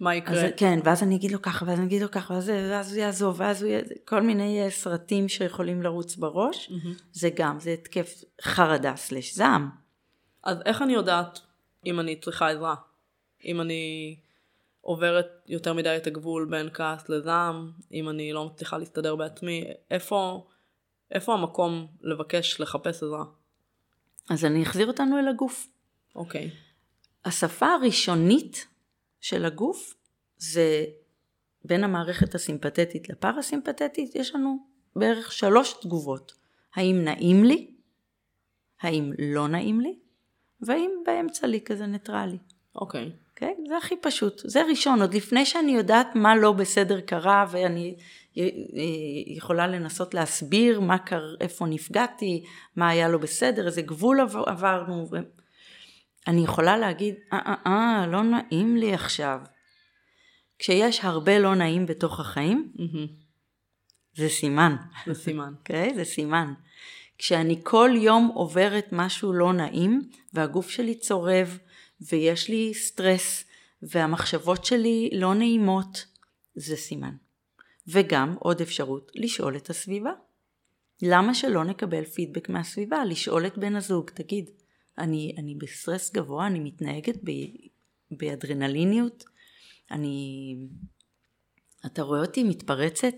[0.00, 0.44] מה יקרה?
[0.44, 3.00] אז, כן, ואז אני אגיד לו ככה, ואז אני אגיד לו ככה, ואז, ואז הוא
[3.00, 6.94] יעזוב, ואז הוא יעזוב, כל מיני אה, סרטים שיכולים לרוץ בראש, מהמם.
[7.12, 9.70] זה גם, זה התקף חרדה סלש זעם.
[10.42, 11.40] אז איך אני יודעת
[11.86, 12.74] אם אני צריכה עזרה?
[13.44, 14.16] אם אני
[14.80, 20.46] עוברת יותר מדי את הגבול בין כעס לזעם, אם אני לא מצליחה להסתדר בעצמי, איפה,
[21.10, 23.24] איפה המקום לבקש לחפש עזרה?
[24.30, 25.68] אז אני אחזיר אותנו אל הגוף.
[26.14, 26.50] אוקיי.
[27.24, 28.66] השפה הראשונית
[29.24, 29.94] של הגוף
[30.36, 30.84] זה
[31.64, 34.58] בין המערכת הסימפתטית לפרסימפתטית, יש לנו
[34.96, 36.34] בערך שלוש תגובות.
[36.74, 37.70] האם נעים לי?
[38.80, 39.98] האם לא נעים לי?
[40.60, 42.38] והאם באמצע לי כזה ניטרלי.
[42.74, 43.12] אוקיי.
[43.30, 43.54] אוקיי?
[43.68, 44.42] זה הכי פשוט.
[44.44, 47.96] זה ראשון, עוד לפני שאני יודעת מה לא בסדר קרה ואני
[48.38, 48.48] אה,
[49.26, 52.44] יכולה לנסות להסביר מה קר, איפה נפגעתי,
[52.76, 55.08] מה היה לא בסדר, איזה גבול עבר, עברנו.
[55.10, 55.16] ו...
[56.26, 59.40] אני יכולה להגיד, אה אה אה, לא נעים לי עכשיו.
[60.58, 62.72] כשיש הרבה לא נעים בתוך החיים.
[64.16, 65.52] זה סימן, זה סימן.
[65.58, 65.94] אוקיי?
[65.94, 66.52] זה סימן.
[67.18, 70.00] כשאני כל יום עוברת משהו לא נעים,
[70.32, 71.58] והגוף שלי צורב,
[72.00, 73.44] ויש לי סטרס,
[73.82, 76.06] והמחשבות שלי לא נעימות,
[76.54, 77.14] זה סימן.
[77.88, 80.12] וגם עוד אפשרות, לשאול את הסביבה.
[81.02, 83.04] למה שלא נקבל פידבק מהסביבה?
[83.04, 84.50] לשאול את בן הזוג, תגיד,
[84.98, 87.30] אני, אני בסטרס גבוה, אני מתנהגת ב,
[88.10, 89.24] באדרנליניות,
[89.90, 90.56] אני...
[91.86, 93.14] אתה רואה אותי מתפרצת?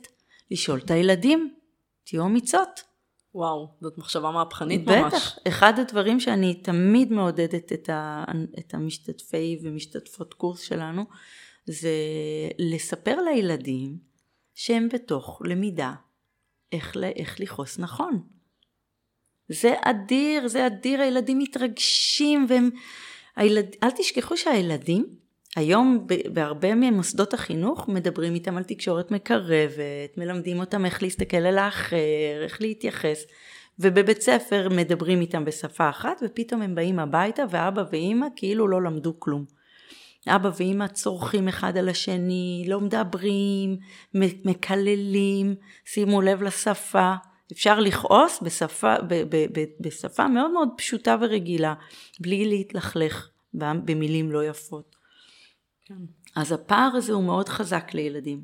[0.50, 1.54] לשאול את הילדים,
[2.04, 2.82] תהיו אמיצות.
[3.34, 5.14] וואו, זאת מחשבה מהפכנית ממש.
[5.14, 8.24] בטח, אחד הדברים שאני תמיד מעודדת את, ה,
[8.58, 11.04] את המשתתפי ומשתתפות קורס שלנו,
[11.66, 11.90] זה
[12.58, 13.98] לספר לילדים
[14.54, 15.94] שהם בתוך למידה
[16.72, 18.35] איך, איך לכעוס נכון.
[19.48, 22.70] זה אדיר, זה אדיר, הילדים מתרגשים והם...
[23.36, 23.66] הילד...
[23.82, 25.06] אל תשכחו שהילדים,
[25.56, 32.42] היום בהרבה ממוסדות החינוך מדברים איתם על תקשורת מקרבת, מלמדים אותם איך להסתכל על האחר,
[32.44, 33.24] איך להתייחס,
[33.78, 39.20] ובבית ספר מדברים איתם בשפה אחת, ופתאום הם באים הביתה ואבא ואימא כאילו לא למדו
[39.20, 39.44] כלום.
[40.28, 43.76] אבא ואימא צורכים אחד על השני, לא מדברים,
[44.44, 45.54] מקללים,
[45.84, 47.14] שימו לב לשפה.
[47.52, 51.74] אפשר לכעוס בשפה, ב, ב, ב, בשפה מאוד מאוד פשוטה ורגילה,
[52.20, 54.96] בלי להתלכלך במילים לא יפות.
[55.84, 55.94] כן.
[56.36, 58.42] אז הפער הזה הוא מאוד חזק לילדים.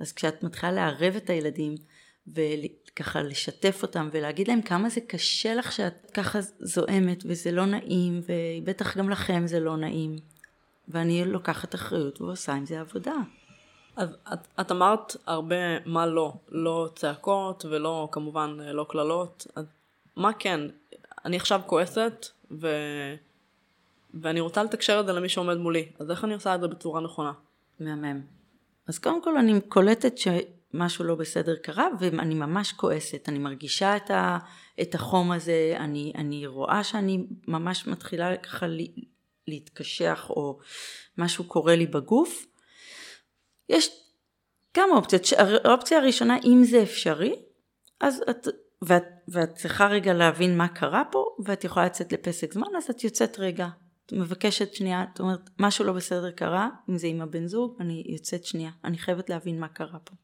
[0.00, 1.74] אז כשאת מתחילה לערב את הילדים
[2.26, 8.20] וככה לשתף אותם ולהגיד להם כמה זה קשה לך שאת ככה זועמת וזה לא נעים
[8.26, 10.16] ובטח גם לכם זה לא נעים
[10.88, 13.14] ואני לוקחת אחריות ועושה עם זה עבודה.
[13.98, 15.56] אז את, את אמרת הרבה
[15.86, 19.64] מה לא, לא צעקות ולא כמובן לא קללות, אז
[20.16, 20.60] מה כן?
[21.24, 22.68] אני עכשיו כועסת ו...
[24.14, 27.00] ואני רוצה לתקשר את זה למי שעומד מולי, אז איך אני עושה את זה בצורה
[27.00, 27.32] נכונה?
[27.80, 28.20] מהמם.
[28.86, 34.10] אז קודם כל אני קולטת שמשהו לא בסדר קרה ואני ממש כועסת, אני מרגישה את,
[34.10, 34.38] ה,
[34.80, 38.66] את החום הזה, אני, אני רואה שאני ממש מתחילה ככה
[39.48, 40.58] להתקשח או
[41.18, 42.46] משהו קורה לי בגוף.
[43.68, 43.90] יש
[44.74, 45.22] כמה אופציות,
[45.64, 47.36] האופציה הראשונה אם זה אפשרי,
[48.00, 48.48] אז את,
[48.82, 53.04] ואת, ואת צריכה רגע להבין מה קרה פה ואת יכולה לצאת לפסק זמן אז את
[53.04, 53.68] יוצאת רגע
[54.08, 58.04] את מבקשת שנייה, את אומרת, משהו לא בסדר קרה, אם זה עם הבן זוג, אני
[58.06, 60.14] יוצאת שנייה, אני חייבת להבין מה קרה פה.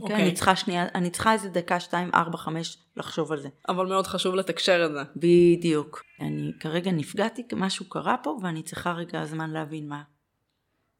[0.00, 0.16] אוקיי.
[0.16, 0.18] Okay.
[0.18, 3.48] אני צריכה שנייה, אני צריכה איזה דקה, שתיים, ארבע, חמש, לחשוב על זה.
[3.68, 5.02] אבל מאוד חשוב לתקשר את זה.
[5.16, 6.02] בדיוק.
[6.20, 10.02] אני כרגע נפגעתי, משהו קרה פה, ואני צריכה רגע זמן להבין מה.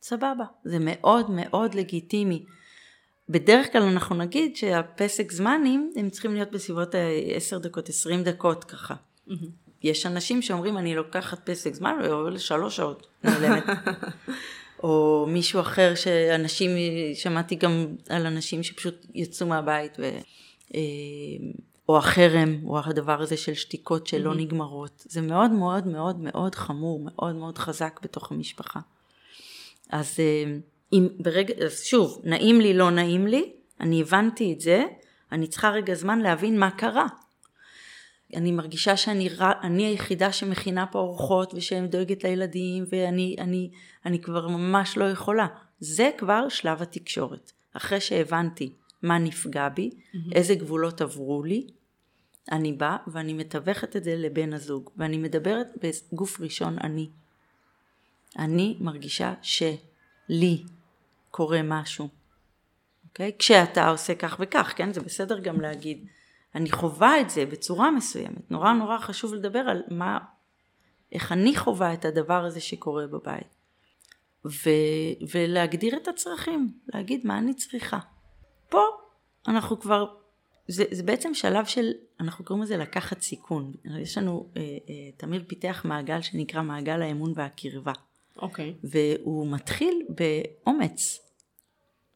[0.04, 0.44] סבבה.
[0.64, 2.44] זה מאוד מאוד לגיטימי.
[3.28, 6.94] בדרך כלל אנחנו נגיד שהפסק זמנים, הם צריכים להיות בסביבות
[7.34, 8.94] 10 דקות, 20 דקות ככה.
[8.94, 9.32] Mm-hmm.
[9.82, 11.98] יש אנשים שאומרים אני לוקחת פסק זמן
[12.32, 13.64] לשלוש שעות נעלמת.
[14.82, 16.70] או מישהו אחר שאנשים,
[17.14, 20.10] שמעתי גם על אנשים שפשוט יצאו מהבית ו...
[20.74, 20.80] אה,
[21.88, 24.36] או החרם, או הדבר הזה של שתיקות שלא mm-hmm.
[24.36, 25.04] נגמרות.
[25.08, 28.80] זה מאוד מאוד מאוד מאוד חמור, מאוד מאוד חזק בתוך המשפחה.
[29.90, 30.56] אז אה,
[30.92, 34.84] אם ברגע, אז שוב, נעים לי, לא נעים לי, אני הבנתי את זה,
[35.32, 37.06] אני צריכה רגע זמן להבין מה קרה.
[38.36, 39.28] אני מרגישה שאני
[39.62, 43.70] אני היחידה שמכינה פה ארוחות ושדואגת לילדים ואני אני,
[44.06, 45.46] אני כבר ממש לא יכולה.
[45.80, 47.52] זה כבר שלב התקשורת.
[47.72, 50.18] אחרי שהבנתי מה נפגע בי, mm-hmm.
[50.34, 51.66] איזה גבולות עברו לי,
[52.52, 57.08] אני באה ואני מתווכת את זה לבן הזוג, ואני מדברת בגוף ראשון אני.
[58.38, 60.62] אני מרגישה שלי
[61.30, 62.08] קורה משהו,
[63.08, 63.32] אוקיי?
[63.38, 64.92] כשאתה עושה כך וכך, כן?
[64.92, 66.06] זה בסדר גם להגיד.
[66.54, 68.50] אני חווה את זה בצורה מסוימת.
[68.50, 70.18] נורא נורא חשוב לדבר על מה,
[71.12, 73.54] איך אני חווה את הדבר הזה שקורה בבית.
[74.44, 74.70] ו,
[75.30, 77.98] ולהגדיר את הצרכים, להגיד מה אני צריכה.
[78.68, 78.82] פה
[79.48, 80.06] אנחנו כבר,
[80.68, 83.72] זה, זה בעצם שלב של, אנחנו קוראים לזה לקחת סיכון.
[83.98, 87.92] יש לנו, אה, אה, תמיר פיתח מעגל שנקרא מעגל האמון והקרבה.
[88.36, 88.74] אוקיי.
[88.76, 88.86] Okay.
[88.90, 91.18] והוא מתחיל באומץ.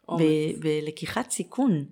[0.09, 0.23] אומץ.
[0.23, 1.85] ב, בלקיחת סיכון.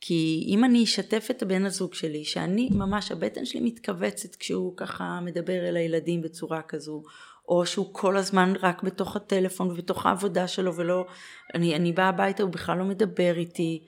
[0.00, 5.20] כי אם אני אשתף את הבן הזוג שלי, שאני ממש, הבטן שלי מתכווצת כשהוא ככה
[5.22, 7.02] מדבר אל הילדים בצורה כזו,
[7.48, 11.06] או שהוא כל הזמן רק בתוך הטלפון ובתוך העבודה שלו ולא,
[11.54, 13.84] אני, אני באה הביתה, הוא בכלל לא מדבר איתי.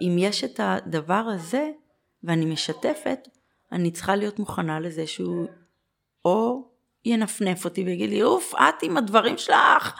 [0.00, 1.70] אם יש את הדבר הזה
[2.24, 3.28] ואני משתפת,
[3.72, 5.46] אני צריכה להיות מוכנה לזה שהוא
[6.24, 6.68] או
[7.04, 9.94] ינפנף אותי ויגיד לי, אוף, את עם הדברים שלך,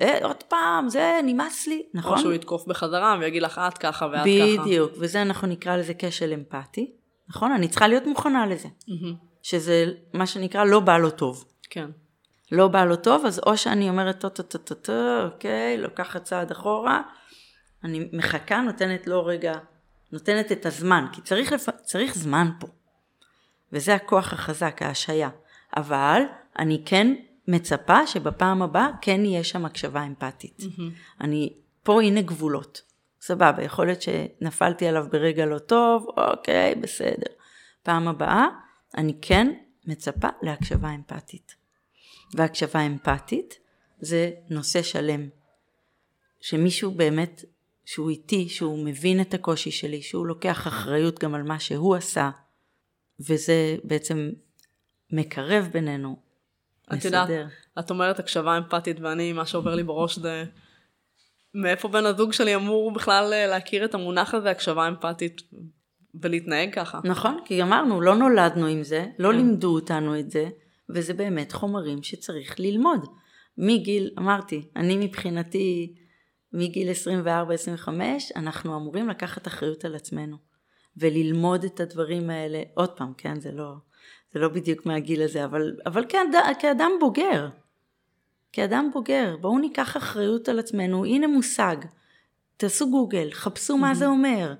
[0.00, 2.12] אה, עוד פעם, זה נמאס לי, נכון?
[2.12, 4.62] או שהוא יתקוף בחזרה ויגיד לך את ככה ואת בדיוק, ככה.
[4.62, 6.92] בדיוק, וזה אנחנו נקרא לזה כשל אמפתי,
[7.28, 7.52] נכון?
[7.52, 8.68] אני צריכה להיות מוכנה לזה.
[8.68, 9.28] Mm-hmm.
[9.42, 11.44] שזה מה שנקרא לא בא לו טוב.
[11.70, 11.90] כן.
[12.52, 16.24] לא בא לו טוב, אז או שאני אומרת טו טו טו טו טו, אוקיי, לוקחת
[16.24, 17.02] צעד אחורה,
[17.84, 19.54] אני מחכה, נותנת לו רגע,
[20.12, 21.68] נותנת את הזמן, כי צריך, לפ...
[21.82, 22.66] צריך זמן פה.
[23.72, 25.28] וזה הכוח החזק, ההשעיה.
[25.76, 26.22] אבל
[26.58, 27.14] אני כן
[27.48, 30.60] מצפה שבפעם הבאה כן יהיה שם הקשבה אמפתית.
[30.60, 31.20] Mm-hmm.
[31.20, 32.82] אני, פה הנה גבולות.
[33.20, 37.32] סבבה, יכול להיות שנפלתי עליו ברגע לא טוב, אוקיי, בסדר.
[37.82, 38.46] פעם הבאה,
[38.96, 39.52] אני כן
[39.86, 41.54] מצפה להקשבה אמפתית.
[42.34, 43.58] והקשבה אמפתית
[44.00, 45.28] זה נושא שלם.
[46.40, 47.44] שמישהו באמת,
[47.84, 52.30] שהוא איתי, שהוא מבין את הקושי שלי, שהוא לוקח אחריות גם על מה שהוא עשה,
[53.20, 54.30] וזה בעצם
[55.12, 56.16] מקרב בינינו,
[56.92, 57.28] את יודעת,
[57.78, 60.44] את אומרת הקשבה אמפתית ואני, מה שעובר לי בראש זה
[61.54, 65.42] מאיפה בן הזוג שלי אמור בכלל אה, להכיר את המונח הזה, הקשבה אמפתית,
[66.22, 67.00] ולהתנהג ככה.
[67.04, 69.36] נכון, כי אמרנו, לא נולדנו עם זה, לא כן.
[69.36, 70.48] לימדו אותנו את זה,
[70.90, 73.06] וזה באמת חומרים שצריך ללמוד.
[73.58, 75.94] מגיל, אמרתי, אני מבחינתי,
[76.52, 76.88] מגיל
[77.86, 77.88] 24-25,
[78.36, 80.36] אנחנו אמורים לקחת אחריות על עצמנו,
[80.96, 83.74] וללמוד את הדברים האלה, עוד פעם, כן, זה לא...
[84.32, 87.48] זה לא בדיוק מהגיל הזה, אבל, אבל כאד, כאדם בוגר,
[88.52, 91.76] כאדם בוגר, בואו ניקח אחריות על עצמנו, הנה מושג,
[92.56, 94.54] תעשו גוגל, חפשו מה זה אומר,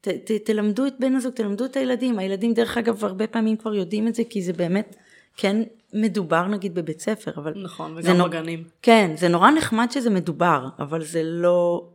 [0.00, 3.74] ת, ת, תלמדו את בן הזוג, תלמדו את הילדים, הילדים דרך אגב הרבה פעמים כבר
[3.74, 4.96] יודעים את זה, כי זה באמת,
[5.36, 7.62] כן מדובר נגיד בבית ספר, אבל...
[7.64, 8.28] נכון, וגם נור...
[8.28, 8.64] בגנים.
[8.82, 11.88] כן, זה נורא נחמד שזה מדובר, אבל זה לא,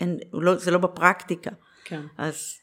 [0.00, 1.50] אין, לא זה לא בפרקטיקה.
[1.84, 2.00] כן.
[2.18, 2.58] אז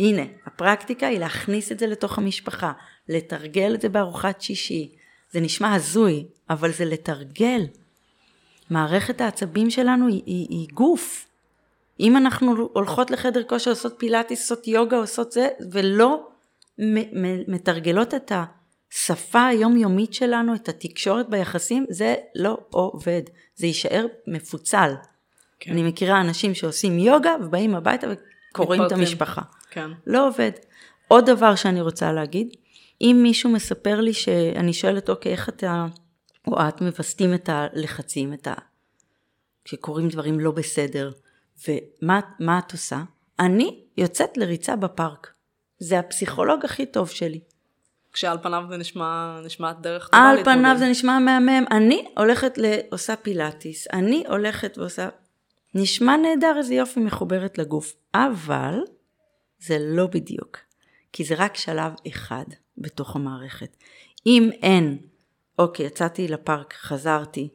[0.00, 2.72] הנה, הפרקטיקה היא להכניס את זה לתוך המשפחה,
[3.10, 4.88] לתרגל את זה בארוחת שישי.
[5.32, 7.66] זה נשמע הזוי, אבל זה לתרגל.
[8.70, 11.26] מערכת העצבים שלנו היא, היא, היא גוף.
[12.00, 16.26] אם אנחנו הולכות לחדר כושר, עושות פילאטיס, עושות יוגה, עושות זה, ולא
[17.48, 23.22] מתרגלות את השפה היומיומית שלנו, את התקשורת ביחסים, זה לא עובד.
[23.56, 24.94] זה יישאר מפוצל.
[25.60, 25.72] כן.
[25.72, 28.06] אני מכירה אנשים שעושים יוגה ובאים הביתה
[28.50, 29.42] וקוראים את המשפחה.
[29.70, 29.90] כן.
[30.06, 30.50] לא עובד.
[31.08, 32.48] עוד דבר שאני רוצה להגיד,
[33.00, 35.86] אם מישהו מספר לי שאני שואלת, אוקיי, איך אתה
[36.46, 38.54] או את מווסתים את הלחצים, את ה...
[39.64, 41.10] כשקורים דברים לא בסדר,
[41.68, 43.02] ומה את עושה?
[43.40, 45.32] אני יוצאת לריצה בפארק.
[45.78, 47.40] זה הפסיכולוג הכי טוב שלי.
[48.12, 51.64] כשעל פניו זה נשמע, נשמע דרך טובה על פניו זה נשמע מהמם.
[51.70, 55.08] אני הולכת לעושה פילאטיס, אני הולכת ועושה...
[55.74, 57.96] נשמע נהדר, איזה יופי מחוברת לגוף.
[58.14, 58.80] אבל
[59.58, 60.58] זה לא בדיוק,
[61.12, 62.44] כי זה רק שלב אחד
[62.78, 63.76] בתוך המערכת.
[64.26, 64.98] אם אין,
[65.58, 67.48] אוקיי, יצאתי לפארק, חזרתי,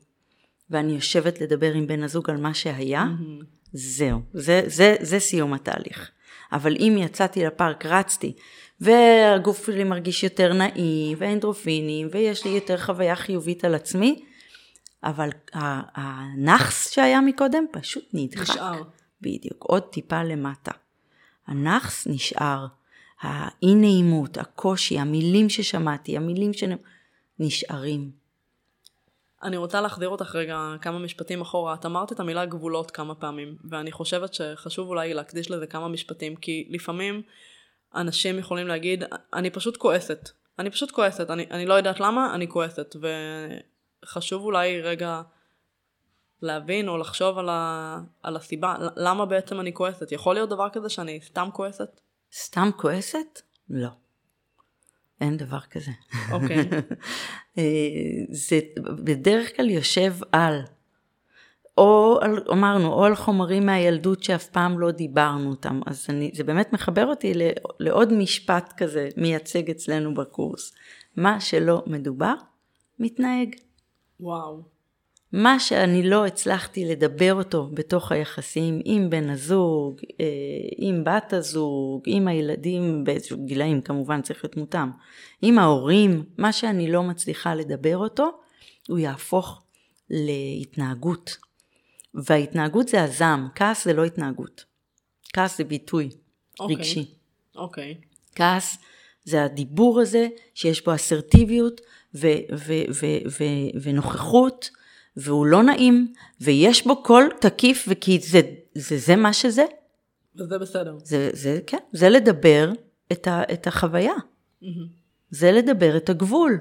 [0.70, 3.46] ואני יושבת לדבר עם בן הזוג על מה שהיה, mm-hmm.
[3.74, 6.12] זהו, זה, זה, זה סיום התהליך.
[6.52, 8.34] אבל אם יצאתי לפארק, רצתי,
[8.80, 14.26] והגוף שלי מרגיש יותר נעים, ואנדרופינים, ויש לי יותר חוויה חיובית על עצמי,
[15.04, 18.50] אבל הנאחס שהיה מקודם פשוט נדחק.
[18.50, 18.82] נשאר.
[19.22, 20.72] בדיוק, עוד טיפה למטה.
[21.48, 22.66] הנאחס נשאר.
[23.22, 28.12] האי נעימות, הקושי, המילים ששמעתי, המילים שנשארים.
[29.44, 31.74] אני רוצה להחזיר אותך רגע כמה משפטים אחורה.
[31.74, 36.36] את אמרת את המילה גבולות כמה פעמים, ואני חושבת שחשוב אולי להקדיש לזה כמה משפטים,
[36.36, 37.22] כי לפעמים
[37.96, 40.30] אנשים יכולים להגיד, אני פשוט כועסת.
[40.60, 42.96] אני פשוט כועסת, אני, אני לא יודעת למה, אני כועסת.
[44.04, 45.22] וחשוב אולי רגע
[46.42, 50.12] להבין או לחשוב על, ה, על הסיבה, למה בעצם אני כועסת.
[50.12, 52.02] יכול להיות דבר כזה שאני סתם כועסת?
[52.38, 53.42] סתם כועסת?
[53.70, 53.90] לא.
[55.22, 55.92] אין דבר כזה.
[56.32, 56.58] אוקיי.
[56.58, 56.96] Okay.
[57.58, 57.64] אה,
[58.30, 58.60] זה
[59.04, 60.62] בדרך כלל יושב על,
[61.78, 65.82] או על, אמרנו, או על חומרים מהילדות שאף פעם לא דיברנו אותם.
[65.86, 67.34] אז אני, זה באמת מחבר אותי
[67.80, 70.74] לעוד משפט כזה מייצג אצלנו בקורס.
[71.16, 72.34] מה שלא מדובר,
[73.00, 73.56] מתנהג.
[74.20, 74.75] וואו.
[75.32, 80.26] מה שאני לא הצלחתי לדבר אותו בתוך היחסים עם בן הזוג, אה,
[80.78, 84.90] עם בת הזוג, עם הילדים, באיזשהו גילאים כמובן צריך להיות מותאם,
[85.42, 88.30] עם ההורים, מה שאני לא מצליחה לדבר אותו,
[88.88, 89.64] הוא יהפוך
[90.10, 91.38] להתנהגות.
[92.14, 94.66] וההתנהגות זה הזעם, כעס זה לא התנהגות.
[95.34, 96.60] כעס זה ביטוי okay.
[96.60, 96.76] אוקיי.
[96.76, 97.06] רגשי.
[97.56, 97.96] אוקיי.
[98.02, 98.06] Okay.
[98.36, 98.78] כעס
[99.24, 101.82] זה הדיבור הזה שיש בו אסרטיביות
[102.16, 104.70] ו- ו- ו- ו- ונוכחות.
[105.18, 108.42] והוא לא נעים, ויש בו קול תקיף, וכי זה,
[108.76, 109.66] זה, זה מה שזה.
[110.36, 110.98] וזה בסדר.
[111.04, 112.72] זה, זה, כן, זה לדבר
[113.12, 114.14] את, ה, את החוויה.
[114.14, 114.68] Mm-hmm.
[115.30, 116.60] זה לדבר את הגבול.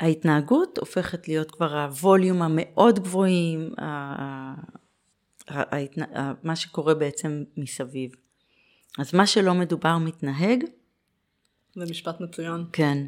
[0.00, 3.74] ההתנהגות הופכת להיות כבר הווליום המאוד גבוהים,
[5.48, 8.10] ההתנה, מה שקורה בעצם מסביב.
[8.98, 10.64] אז מה שלא מדובר מתנהג.
[11.74, 12.64] זה משפט מצוין.
[12.72, 12.98] כן,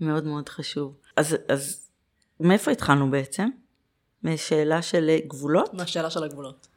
[0.00, 0.96] מאוד מאוד חשוב.
[1.16, 1.90] אז, אז
[2.40, 3.48] מאיפה התחלנו בעצם?
[4.22, 5.74] משאלה של גבולות?
[5.74, 6.68] מהשאלה של הגבולות.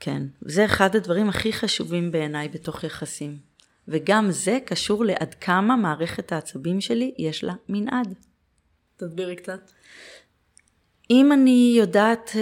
[0.00, 3.38] כן, זה אחד הדברים הכי חשובים בעיניי בתוך יחסים.
[3.88, 8.14] וגם זה קשור לעד כמה מערכת העצבים שלי יש לה מנעד.
[8.96, 9.70] תסבירי קצת.
[11.10, 12.36] אם אני יודעת uh,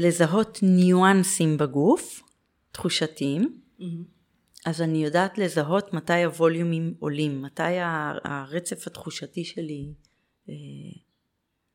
[0.00, 2.22] לזהות ניואנסים בגוף,
[2.72, 3.84] תחושתיים, mm-hmm.
[4.66, 7.62] אז אני יודעת לזהות מתי הווליומים עולים, מתי
[8.24, 9.92] הרצף התחושתי שלי
[10.46, 10.50] uh,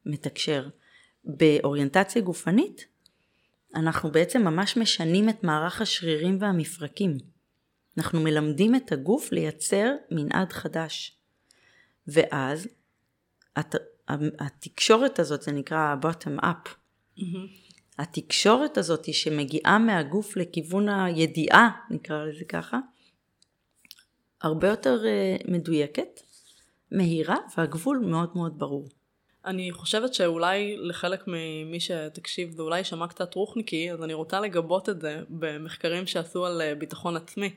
[0.06, 0.68] מתקשר.
[1.26, 2.86] באוריינטציה גופנית,
[3.76, 7.18] אנחנו בעצם ממש משנים את מערך השרירים והמפרקים.
[7.98, 11.18] אנחנו מלמדים את הגוף לייצר מנעד חדש.
[12.08, 12.68] ואז
[13.56, 13.76] הת,
[14.40, 16.70] התקשורת הזאת, זה נקרא bottom up.
[17.20, 17.22] Mm-hmm.
[17.98, 22.80] התקשורת הזאת שמגיעה מהגוף לכיוון הידיעה, נקרא לזה ככה,
[24.42, 26.20] הרבה יותר uh, מדויקת,
[26.92, 28.90] מהירה, והגבול מאוד מאוד ברור.
[29.46, 34.90] אני חושבת שאולי לחלק ממי שתקשיב זה אולי יישמע קצת רוחניקי, אז אני רוצה לגבות
[34.90, 37.54] את זה במחקרים שעשו על אה, ביטחון עצמי,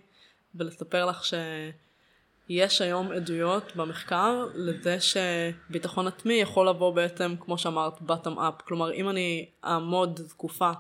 [0.55, 8.37] ולספר לך שיש היום עדויות במחקר לזה שביטחון עצמי יכול לבוא בעצם, כמו שאמרת, bottom
[8.37, 8.63] up.
[8.65, 10.71] כלומר, אם אני אעמוד זקופה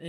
[0.00, 0.06] אה,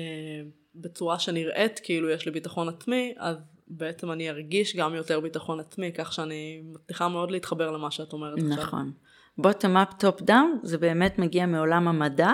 [0.76, 5.92] בצורה שנראית כאילו יש לי ביטחון עצמי, אז בעצם אני ארגיש גם יותר ביטחון עצמי,
[5.92, 8.38] כך שאני מצליחה מאוד להתחבר למה שאת אומרת.
[8.38, 8.60] נכון.
[8.60, 9.11] עכשיו.
[9.42, 12.32] bottom up top down זה באמת מגיע מעולם המדע,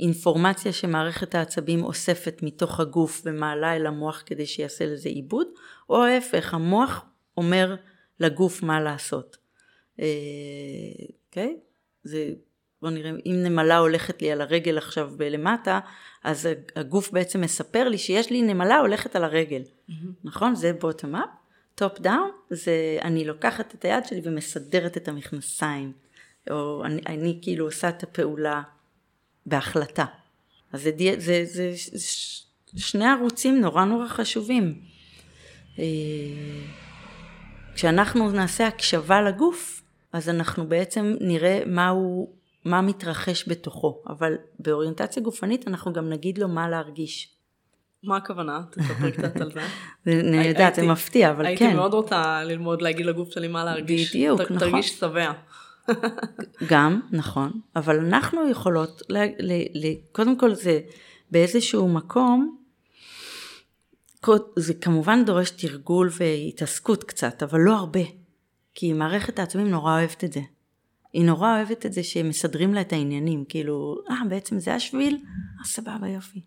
[0.00, 5.46] אינפורמציה שמערכת העצבים אוספת מתוך הגוף ומעלה אל המוח כדי שיעשה לזה עיבוד,
[5.90, 7.04] או ההפך, המוח
[7.36, 7.76] אומר
[8.20, 9.36] לגוף מה לעשות.
[10.00, 10.06] אה,
[11.28, 11.56] אוקיי?
[11.56, 11.60] Okay?
[12.04, 12.30] זה,
[12.82, 15.80] בוא נראה, אם נמלה הולכת לי על הרגל עכשיו בלמטה,
[16.24, 19.92] אז הגוף בעצם מספר לי שיש לי נמלה הולכת על הרגל, mm-hmm.
[20.24, 20.54] נכון?
[20.54, 21.28] זה bottom up.
[21.74, 25.92] Top down זה אני לוקחת את היד שלי ומסדרת את המכנסיים,
[26.50, 28.62] או אני, אני כאילו עושה את הפעולה
[29.46, 30.04] בהחלטה.
[30.72, 31.72] אז זה, זה, זה,
[32.72, 34.80] זה שני ערוצים נורא נורא חשובים.
[35.78, 35.84] אה,
[37.74, 39.82] כשאנחנו נעשה הקשבה לגוף,
[40.12, 42.34] אז אנחנו בעצם נראה מה הוא,
[42.64, 47.36] מה מתרחש בתוכו, אבל באוריינטציה גופנית אנחנו גם נגיד לו מה להרגיש.
[48.02, 48.60] מה הכוונה?
[48.70, 49.60] תספרי קצת על זה.
[50.06, 51.64] אני יודעת, זה מפתיע, אבל הייתי כן.
[51.64, 54.10] הייתי מאוד רוצה ללמוד להגיד לגוף שלי מה להרגיש.
[54.10, 54.58] בדיוק, נכון.
[54.58, 55.32] תרגיש שבע.
[56.70, 60.80] גם, נכון, אבל אנחנו יכולות, ל, ל, ל, קודם כל זה
[61.30, 62.56] באיזשהו מקום,
[64.56, 68.00] זה כמובן דורש תרגול והתעסקות קצת, אבל לא הרבה,
[68.74, 70.40] כי מערכת העצבים נורא אוהבת את זה.
[71.12, 75.14] היא נורא אוהבת את זה שמסדרים לה את העניינים, כאילו, אה, בעצם זה השביל?
[75.14, 76.40] אה, סבבה, יופי.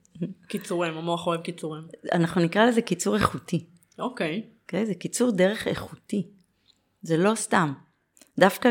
[0.48, 1.84] קיצורים, המוח אוהב קיצורים.
[2.12, 3.66] אנחנו נקרא לזה קיצור איכותי.
[4.00, 4.42] אוקיי.
[4.46, 4.54] Okay.
[4.66, 4.84] אוקיי?
[4.84, 6.28] Okay, זה קיצור דרך איכותי.
[7.02, 7.74] זה לא סתם.
[8.40, 8.70] דווקא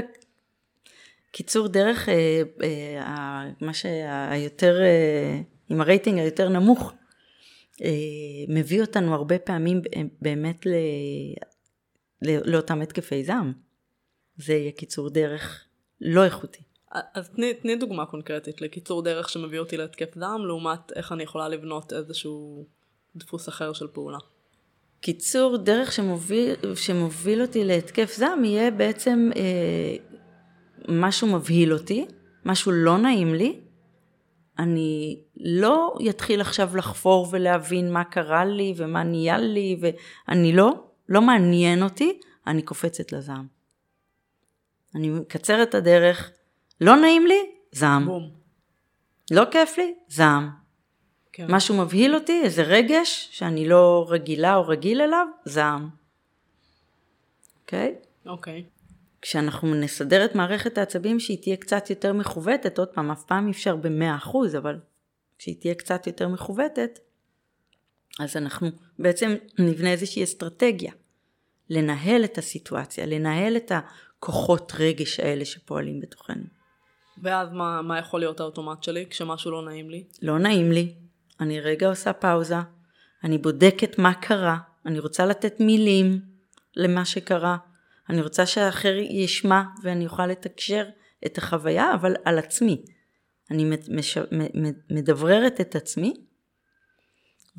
[1.32, 6.92] קיצור דרך, אה, אה, מה שהיותר, אה, עם הרייטינג היותר נמוך,
[7.82, 7.88] אה,
[8.48, 9.82] מביא אותנו הרבה פעמים
[10.22, 10.70] באמת ל,
[12.22, 13.52] ל, לאותם התקפי זעם.
[14.36, 15.64] זה יהיה קיצור דרך
[16.00, 16.62] לא איכותי.
[17.14, 21.48] אז תני, תני דוגמה קונקרטית לקיצור דרך שמביא אותי להתקף זעם, לעומת איך אני יכולה
[21.48, 22.66] לבנות איזשהו
[23.16, 24.18] דפוס אחר של פעולה.
[25.00, 30.11] קיצור דרך שמוביל, שמוביל אותי להתקף זעם יהיה בעצם אה,
[30.88, 32.06] משהו מבהיל אותי,
[32.44, 33.60] משהו לא נעים לי,
[34.58, 41.22] אני לא אתחיל עכשיו לחפור ולהבין מה קרה לי ומה נהיה לי, ואני לא, לא
[41.22, 43.46] מעניין אותי, אני קופצת לזעם.
[44.94, 46.30] אני מקצר את הדרך,
[46.80, 48.06] לא נעים לי, זעם.
[48.06, 48.30] בום.
[49.30, 50.50] לא כיף לי, זעם.
[51.32, 51.46] כן.
[51.48, 55.88] משהו מבהיל אותי, איזה רגש שאני לא רגילה או רגיל אליו, זעם.
[57.62, 57.94] אוקיי?
[57.98, 58.28] Okay?
[58.28, 58.64] אוקיי.
[58.66, 58.71] Okay.
[59.22, 63.52] כשאנחנו נסדר את מערכת העצבים שהיא תהיה קצת יותר מכוותת, עוד פעם, אף פעם אי
[63.52, 64.78] אפשר במאה אחוז, אבל
[65.38, 66.98] כשהיא תהיה קצת יותר מכוותת,
[68.20, 68.68] אז אנחנו
[68.98, 70.92] בעצם נבנה איזושהי אסטרטגיה.
[71.70, 76.44] לנהל את הסיטואציה, לנהל את הכוחות רגש האלה שפועלים בתוכנו.
[77.22, 80.04] ואז מה, מה יכול להיות האוטומט שלי כשמשהו לא נעים לי?
[80.22, 80.94] לא נעים לי,
[81.40, 82.56] אני רגע עושה פאוזה,
[83.24, 86.20] אני בודקת מה קרה, אני רוצה לתת מילים
[86.76, 87.56] למה שקרה,
[88.12, 90.84] אני רוצה שהאחר ישמע ואני אוכל לתקשר
[91.26, 92.82] את החוויה, אבל על עצמי.
[93.50, 93.76] אני.
[94.90, 96.14] מדבררת את עצמי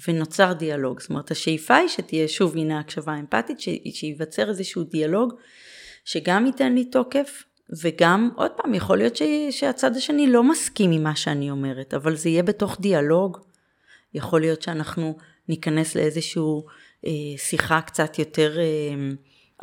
[0.08, 1.00] ונוצר דיאלוג.
[1.00, 3.58] זאת אומרת, השאיפה היא שתהיה שוב הנה הקשבה אמפתית.
[3.94, 5.34] שייווצר איזשהו דיאלוג
[6.06, 7.44] שגם ייתן לי תוקף
[7.82, 9.20] וגם, עוד פעם, יכול להיות.
[9.52, 13.38] שהצד השני לא מסכים עם מה שאני אומרת, אבל זה יהיה בתוך דיאלוג.
[14.14, 15.18] יכול להיות שאנחנו
[15.50, 16.66] ניכנס לאיזשהו
[17.06, 18.60] אה, שיחה קצת יותר...
[18.60, 18.96] אה,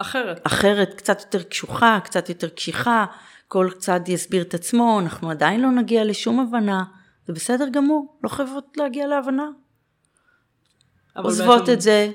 [0.00, 0.46] אחרת.
[0.46, 3.06] אחרת, קצת יותר קשוחה, קצת יותר קשיחה,
[3.48, 6.84] כל צד יסביר את עצמו, אנחנו עדיין לא נגיע לשום הבנה,
[7.26, 9.48] זה בסדר גמור, לא חייבות להגיע להבנה.
[11.16, 11.72] עוזבות בעצם...
[11.72, 12.10] את זה,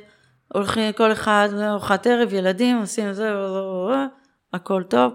[0.54, 3.34] הולכים כל אחד, ארוחת ערב, ילדים, עושים זה,
[4.54, 5.14] הכל טוב,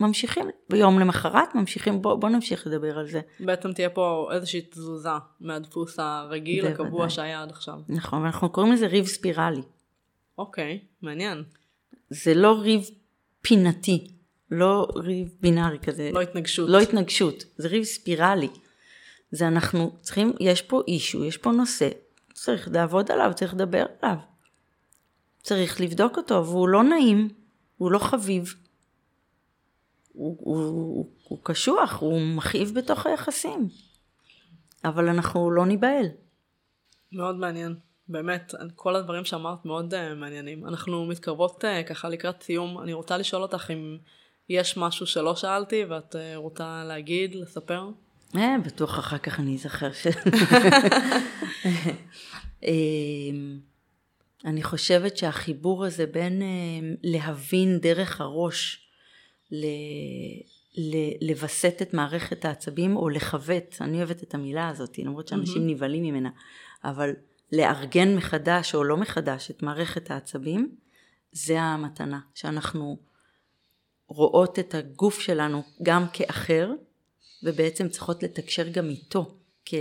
[0.00, 3.20] ממשיכים, ביום למחרת ממשיכים, בוא, בוא נמשיך לדבר על זה.
[3.40, 5.08] בעצם תהיה פה איזושהי תזוזה
[5.40, 7.74] מהדפוס הרגיל, הקבוע שהיה עד עכשיו.
[7.88, 9.62] נכון, ואנחנו קוראים לזה ריב ספירלי.
[10.38, 11.44] אוקיי, מעניין.
[12.10, 12.90] זה לא ריב
[13.40, 14.06] פינתי,
[14.50, 16.10] לא ריב בינארי כזה.
[16.12, 16.70] לא התנגשות.
[16.70, 18.48] לא התנגשות, זה ריב ספירלי.
[19.30, 21.88] זה אנחנו צריכים, יש פה אישו, יש פה נושא,
[22.32, 24.16] צריך לעבוד עליו, צריך לדבר עליו.
[25.42, 27.28] צריך לבדוק אותו, והוא לא נעים,
[27.76, 28.54] הוא לא חביב.
[30.12, 33.68] הוא, הוא, הוא, הוא קשוח, הוא מכאיב בתוך היחסים.
[34.84, 36.06] אבל אנחנו לא ניבהל.
[37.12, 37.76] מאוד מעניין.
[38.10, 40.66] באמת, כל הדברים שאמרת מאוד uh, מעניינים.
[40.66, 42.78] אנחנו מתקרבות uh, ככה לקראת סיום.
[42.82, 43.98] אני רוצה לשאול אותך אם
[44.48, 47.88] יש משהו שלא שאלתי ואת uh, רוצה להגיד, לספר?
[48.36, 50.06] אה, בטוח אחר כך אני אזכר ש...
[54.44, 56.42] אני חושבת שהחיבור הזה בין
[57.02, 58.88] להבין דרך הראש
[59.52, 59.66] ל...
[61.20, 65.70] לווסת את מערכת העצבים או לכוות, אני אוהבת את המילה הזאת, למרות שאנשים mm-hmm.
[65.70, 66.30] נבהלים ממנה,
[66.84, 67.12] אבל
[67.52, 70.76] לארגן מחדש או לא מחדש את מערכת העצבים,
[71.32, 72.98] זה המתנה, שאנחנו
[74.08, 76.70] רואות את הגוף שלנו גם כאחר,
[77.42, 79.74] ובעצם צריכות לתקשר גם איתו כ...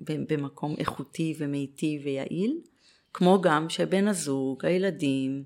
[0.00, 2.60] במקום איכותי ומיטיב ויעיל,
[3.12, 5.44] כמו גם שבן הזוג, הילדים,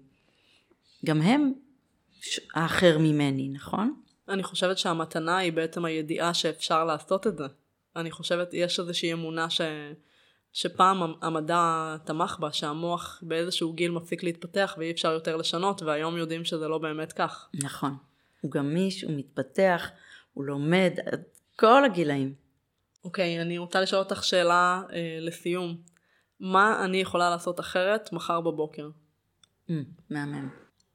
[1.05, 1.53] גם הם
[2.55, 3.95] האחר ממני, נכון?
[4.28, 7.45] אני חושבת שהמתנה היא בעצם הידיעה שאפשר לעשות את זה.
[7.97, 9.61] אני חושבת, יש איזושהי אמונה ש...
[10.53, 16.44] שפעם המדע תמך בה, שהמוח באיזשהו גיל מפסיק להתפתח ואי אפשר יותר לשנות, והיום יודעים
[16.44, 17.48] שזה לא באמת כך.
[17.55, 17.96] נכון.
[18.40, 19.90] הוא גמיש, הוא מתפתח,
[20.34, 20.92] הוא לומד,
[21.57, 22.34] כל הגילאים.
[23.05, 25.76] אוקיי, אני רוצה לשאול אותך שאלה אה, לסיום.
[26.40, 28.90] מה אני יכולה לעשות אחרת מחר בבוקר?
[29.68, 29.72] Mm,
[30.11, 30.48] מהמם.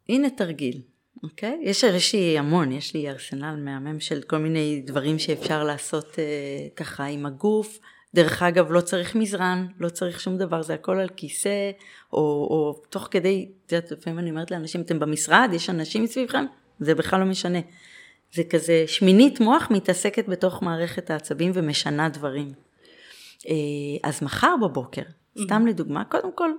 [0.10, 0.82] הנה תרגיל,
[1.24, 1.60] אוקיי?
[1.64, 6.68] יש, יש לי המון, יש לי ארסנל מהמם של כל מיני דברים שאפשר לעשות אה,
[6.76, 7.80] ככה עם הגוף.
[8.18, 11.72] דרך אגב, לא צריך מזרן, לא צריך שום דבר, זה הכל על כיסא,
[12.14, 16.46] או, או תוך כדי, את יודעת, לפעמים אני אומרת לאנשים, אתם במשרד, יש אנשים מסביבכם,
[16.80, 17.60] זה בכלל לא משנה.
[18.34, 22.54] זה כזה, שמינית מוח מתעסקת בתוך מערכת העצבים ומשנה דברים.
[23.50, 23.54] אה,
[24.04, 25.02] אז מחר בבוקר,
[25.44, 26.52] סתם לדוגמה, קודם כל,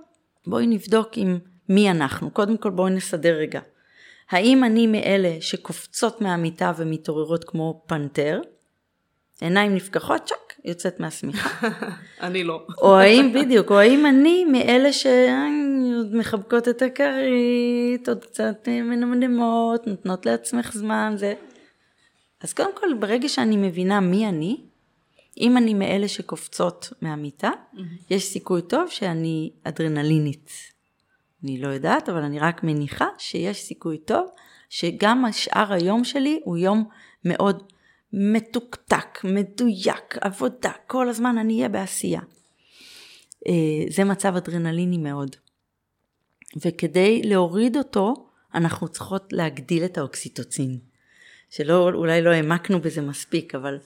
[0.47, 1.39] בואי נבדוק עם
[1.69, 2.31] מי אנחנו.
[2.31, 3.61] קודם כל בואי נסדר רגע.
[4.29, 8.41] האם אני מאלה שקופצות מהמיטה ומתעוררות כמו פנתר,
[9.41, 11.67] עיניים נפקחות, צ'ק, יוצאת מהשמיכה.
[12.21, 12.65] אני לא.
[12.81, 20.25] או האם, בדיוק, או האם אני מאלה שעוד מחבקות את הכרית, עוד קצת מנמנמות, נותנות
[20.25, 21.33] לעצמך זמן, זה...
[22.41, 24.57] אז קודם כל, ברגע שאני מבינה מי אני,
[25.39, 27.51] אם אני מאלה שקופצות מהמיטה.
[28.09, 30.51] יש סיכוי טוב שאני אדרנלינית.
[31.43, 34.27] אני לא יודעת, אבל אני רק מניחה שיש סיכוי טוב
[34.69, 36.89] שגם השאר היום שלי הוא יום
[37.25, 37.63] מאוד
[38.13, 42.21] מתוקתק, מדויק, עבודה, כל הזמן אני אהיה בעשייה.
[43.47, 43.53] אה,
[43.89, 45.35] זה מצב אדרנליני מאוד.
[46.65, 48.13] וכדי להוריד אותו,
[48.55, 50.79] אנחנו צריכות להגדיל את האוקסיטוצין.
[51.49, 53.77] שלא, אולי לא העמקנו בזה מספיק, אבל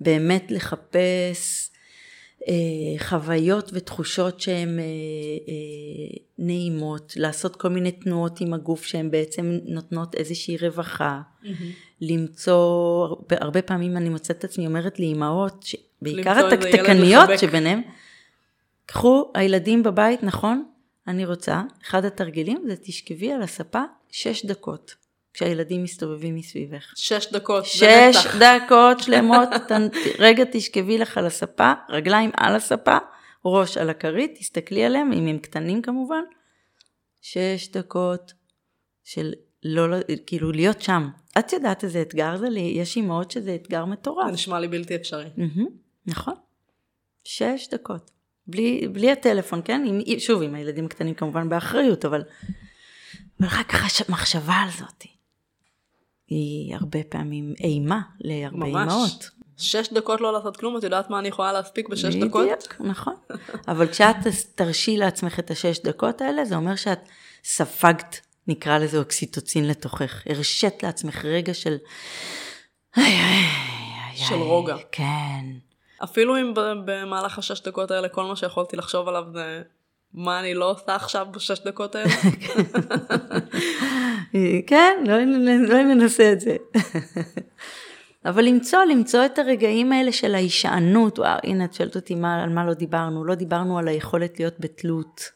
[0.00, 1.70] באמת לחפש
[2.98, 10.14] חוויות ותחושות שהן אה, אה, נעימות, לעשות כל מיני תנועות עם הגוף שהן בעצם נותנות
[10.14, 11.46] איזושהי רווחה, mm-hmm.
[12.00, 15.64] למצוא, הרבה פעמים אני מוצאת את עצמי אומרת לאימהות,
[16.02, 17.80] בעיקר התקתקניות שביניהם,
[18.86, 20.64] קחו הילדים בבית, נכון?
[21.08, 24.94] אני רוצה, אחד התרגילים זה תשכבי על הספה שש דקות.
[25.34, 26.92] כשהילדים מסתובבים מסביבך.
[26.96, 29.48] שש דקות, שש דקות שלמות,
[30.18, 32.98] רגע תשכבי לך על הספה, רגליים על הספה,
[33.44, 36.22] ראש על הכרית, תסתכלי עליהם, אם הם קטנים כמובן.
[37.20, 38.32] שש דקות
[39.04, 39.32] של
[39.64, 41.08] לא, לא, כאילו להיות שם.
[41.38, 44.26] את יודעת איזה אתגר זה לי, יש אימהות שזה אתגר מטורף.
[44.26, 45.26] זה נשמע לי בלתי אפשרי.
[45.36, 45.70] Mm-hmm,
[46.06, 46.34] נכון.
[47.24, 48.10] שש דקות.
[48.46, 49.84] בלי, בלי הטלפון, כן?
[49.86, 52.22] עם, שוב, עם הילדים הקטנים כמובן באחריות, אבל,
[53.40, 55.08] אבל רק ככה מחשבה על זאתי.
[56.32, 58.92] היא הרבה פעמים אימה להרבה ממש.
[58.92, 59.30] אימהות.
[59.56, 62.44] שש דקות לא לעשות כלום, את יודעת מה אני יכולה להספיק בשש בדיוק, דקות?
[62.44, 63.14] בדיוק, נכון.
[63.68, 64.16] אבל כשאת
[64.54, 67.08] תרשי לעצמך את השש דקות האלה, זה אומר שאת
[67.44, 70.22] ספגת, נקרא לזה אוקסיטוצין לתוכך.
[70.26, 71.76] הרשית לעצמך רגע של...
[74.14, 74.76] של רוגע.
[74.92, 75.44] כן.
[76.04, 76.52] אפילו אם
[76.84, 79.62] במהלך השש דקות האלה כל מה שיכולתי לחשוב עליו זה
[80.14, 82.10] מה אני לא עושה עכשיו בשש דקות האלה?
[84.66, 85.18] כן, לא,
[85.68, 86.56] לא ננסה את זה.
[88.24, 92.50] אבל למצוא, למצוא את הרגעים האלה של ההישענות, וואו, הנה את שואלת אותי מה, על
[92.50, 95.30] מה לא דיברנו, לא דיברנו על היכולת להיות בתלות,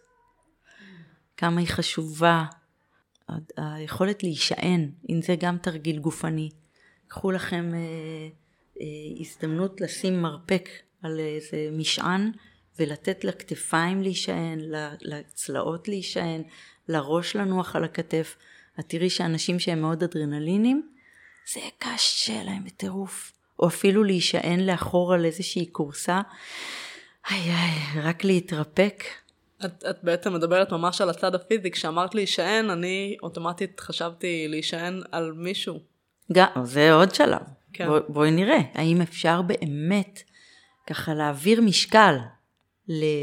[1.36, 2.44] כמה היא חשובה,
[3.56, 6.50] היכולת להישען, אם זה גם תרגיל גופני.
[7.08, 7.78] קחו לכם אה,
[8.80, 8.86] אה,
[9.20, 10.68] הזדמנות לשים מרפק
[11.02, 12.30] על איזה משען
[12.78, 14.58] ולתת לכתפיים להישען,
[15.02, 16.42] לצלעות להישען,
[16.88, 18.36] לראש לנוח על הכתף.
[18.80, 20.88] את תראי שאנשים שהם מאוד אדרנלינים,
[21.52, 23.32] זה קשה להם בטירוף.
[23.58, 26.20] או אפילו להישען לאחור על איזושהי כורסה.
[27.30, 29.04] איי איי, רק להתרפק.
[29.64, 35.32] את, את בעצם מדברת ממש על הצד הפיזי, כשאמרת להישען, אני אוטומטית חשבתי להישען על
[35.32, 35.80] מישהו.
[36.32, 37.42] גם, זה עוד שלב.
[37.72, 37.86] כן.
[37.86, 40.22] בוא, בואי נראה, האם אפשר באמת
[40.86, 42.16] ככה להעביר משקל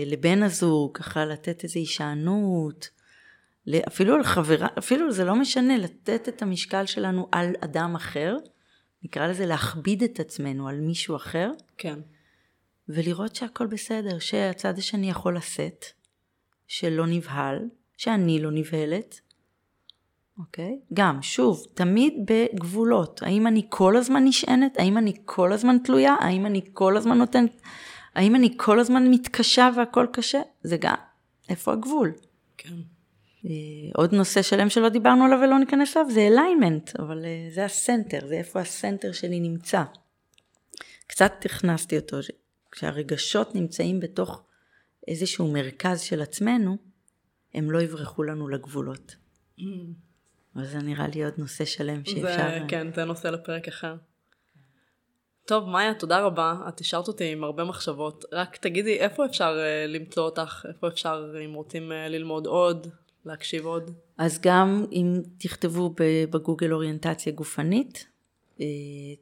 [0.05, 2.89] לבן הזוג, ככה לתת איזו הישענות,
[3.88, 8.38] אפילו על חברה, אפילו זה לא משנה, לתת את המשקל שלנו על אדם אחר,
[9.03, 11.51] נקרא לזה להכביד את עצמנו על מישהו אחר.
[11.78, 11.99] כן.
[12.89, 15.86] ולראות שהכל בסדר, שהצד השני יכול לשאת,
[16.68, 17.59] שלא נבהל,
[17.97, 19.20] שאני לא נבהלת.
[20.39, 20.80] אוקיי?
[20.93, 23.24] גם, שוב, תמיד בגבולות.
[23.24, 24.80] האם אני כל הזמן נשענת?
[24.80, 26.16] האם אני כל הזמן תלויה?
[26.20, 27.61] האם אני כל הזמן נותנת
[28.16, 30.41] האם אני כל הזמן מתקשה והכל קשה?
[30.64, 30.95] זה גם,
[31.49, 32.11] איפה הגבול?
[32.57, 32.74] כן.
[33.45, 33.51] אה,
[33.95, 37.73] עוד נושא שלם שלא דיברנו עליו ולא ניכנס אליו זה alignment, אבל אה, זה ה
[37.73, 39.84] center, זה איפה ה center שלי נמצא.
[41.07, 42.18] קצת הכנסתי אותו,
[42.72, 44.43] כשהרגשות נמצאים בתוך
[45.07, 46.78] איזשהו מרכז של עצמנו,
[47.53, 49.16] הם לא יברחו לנו לגבולות.
[49.59, 49.64] Mm.
[50.55, 52.22] אבל זה נראה לי עוד נושא שלם שאפשר...
[52.22, 53.95] זה, כן, זה נושא לפרק אחר.
[55.45, 56.55] טוב, מאיה, תודה רבה.
[56.67, 58.25] את השארת אותי עם הרבה מחשבות.
[58.31, 60.65] רק תגידי, איפה אפשר uh, למצוא אותך?
[60.69, 62.87] איפה אפשר, אם רוצים uh, ללמוד עוד,
[63.25, 63.91] להקשיב עוד?
[64.17, 65.93] אז גם אם תכתבו
[66.29, 68.07] בגוגל אוריינטציה גופנית,
[68.61, 68.65] אה,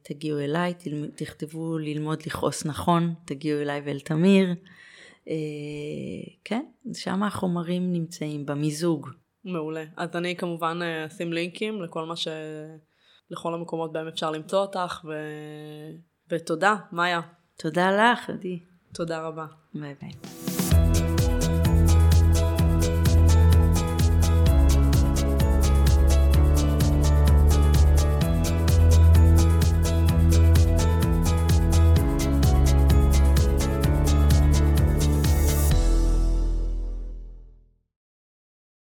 [0.02, 0.74] תגיעו אליי,
[1.16, 4.48] תכתבו ללמוד לכעוס נכון, תגיעו אליי ואל תמיר.
[6.44, 9.10] כן, שם החומרים נמצאים, במיזוג.
[9.46, 9.84] מעולה.
[9.98, 12.28] אז אני כמובן אשים לינקים לכל מה ש...
[13.32, 15.14] לכל המקומות בהם אפשר למצוא אותך, ו...
[16.32, 17.22] ותודה, מאיה.
[17.58, 18.60] תודה לך, עדי.
[18.94, 19.46] תודה רבה.
[19.74, 20.41] ביי ביי.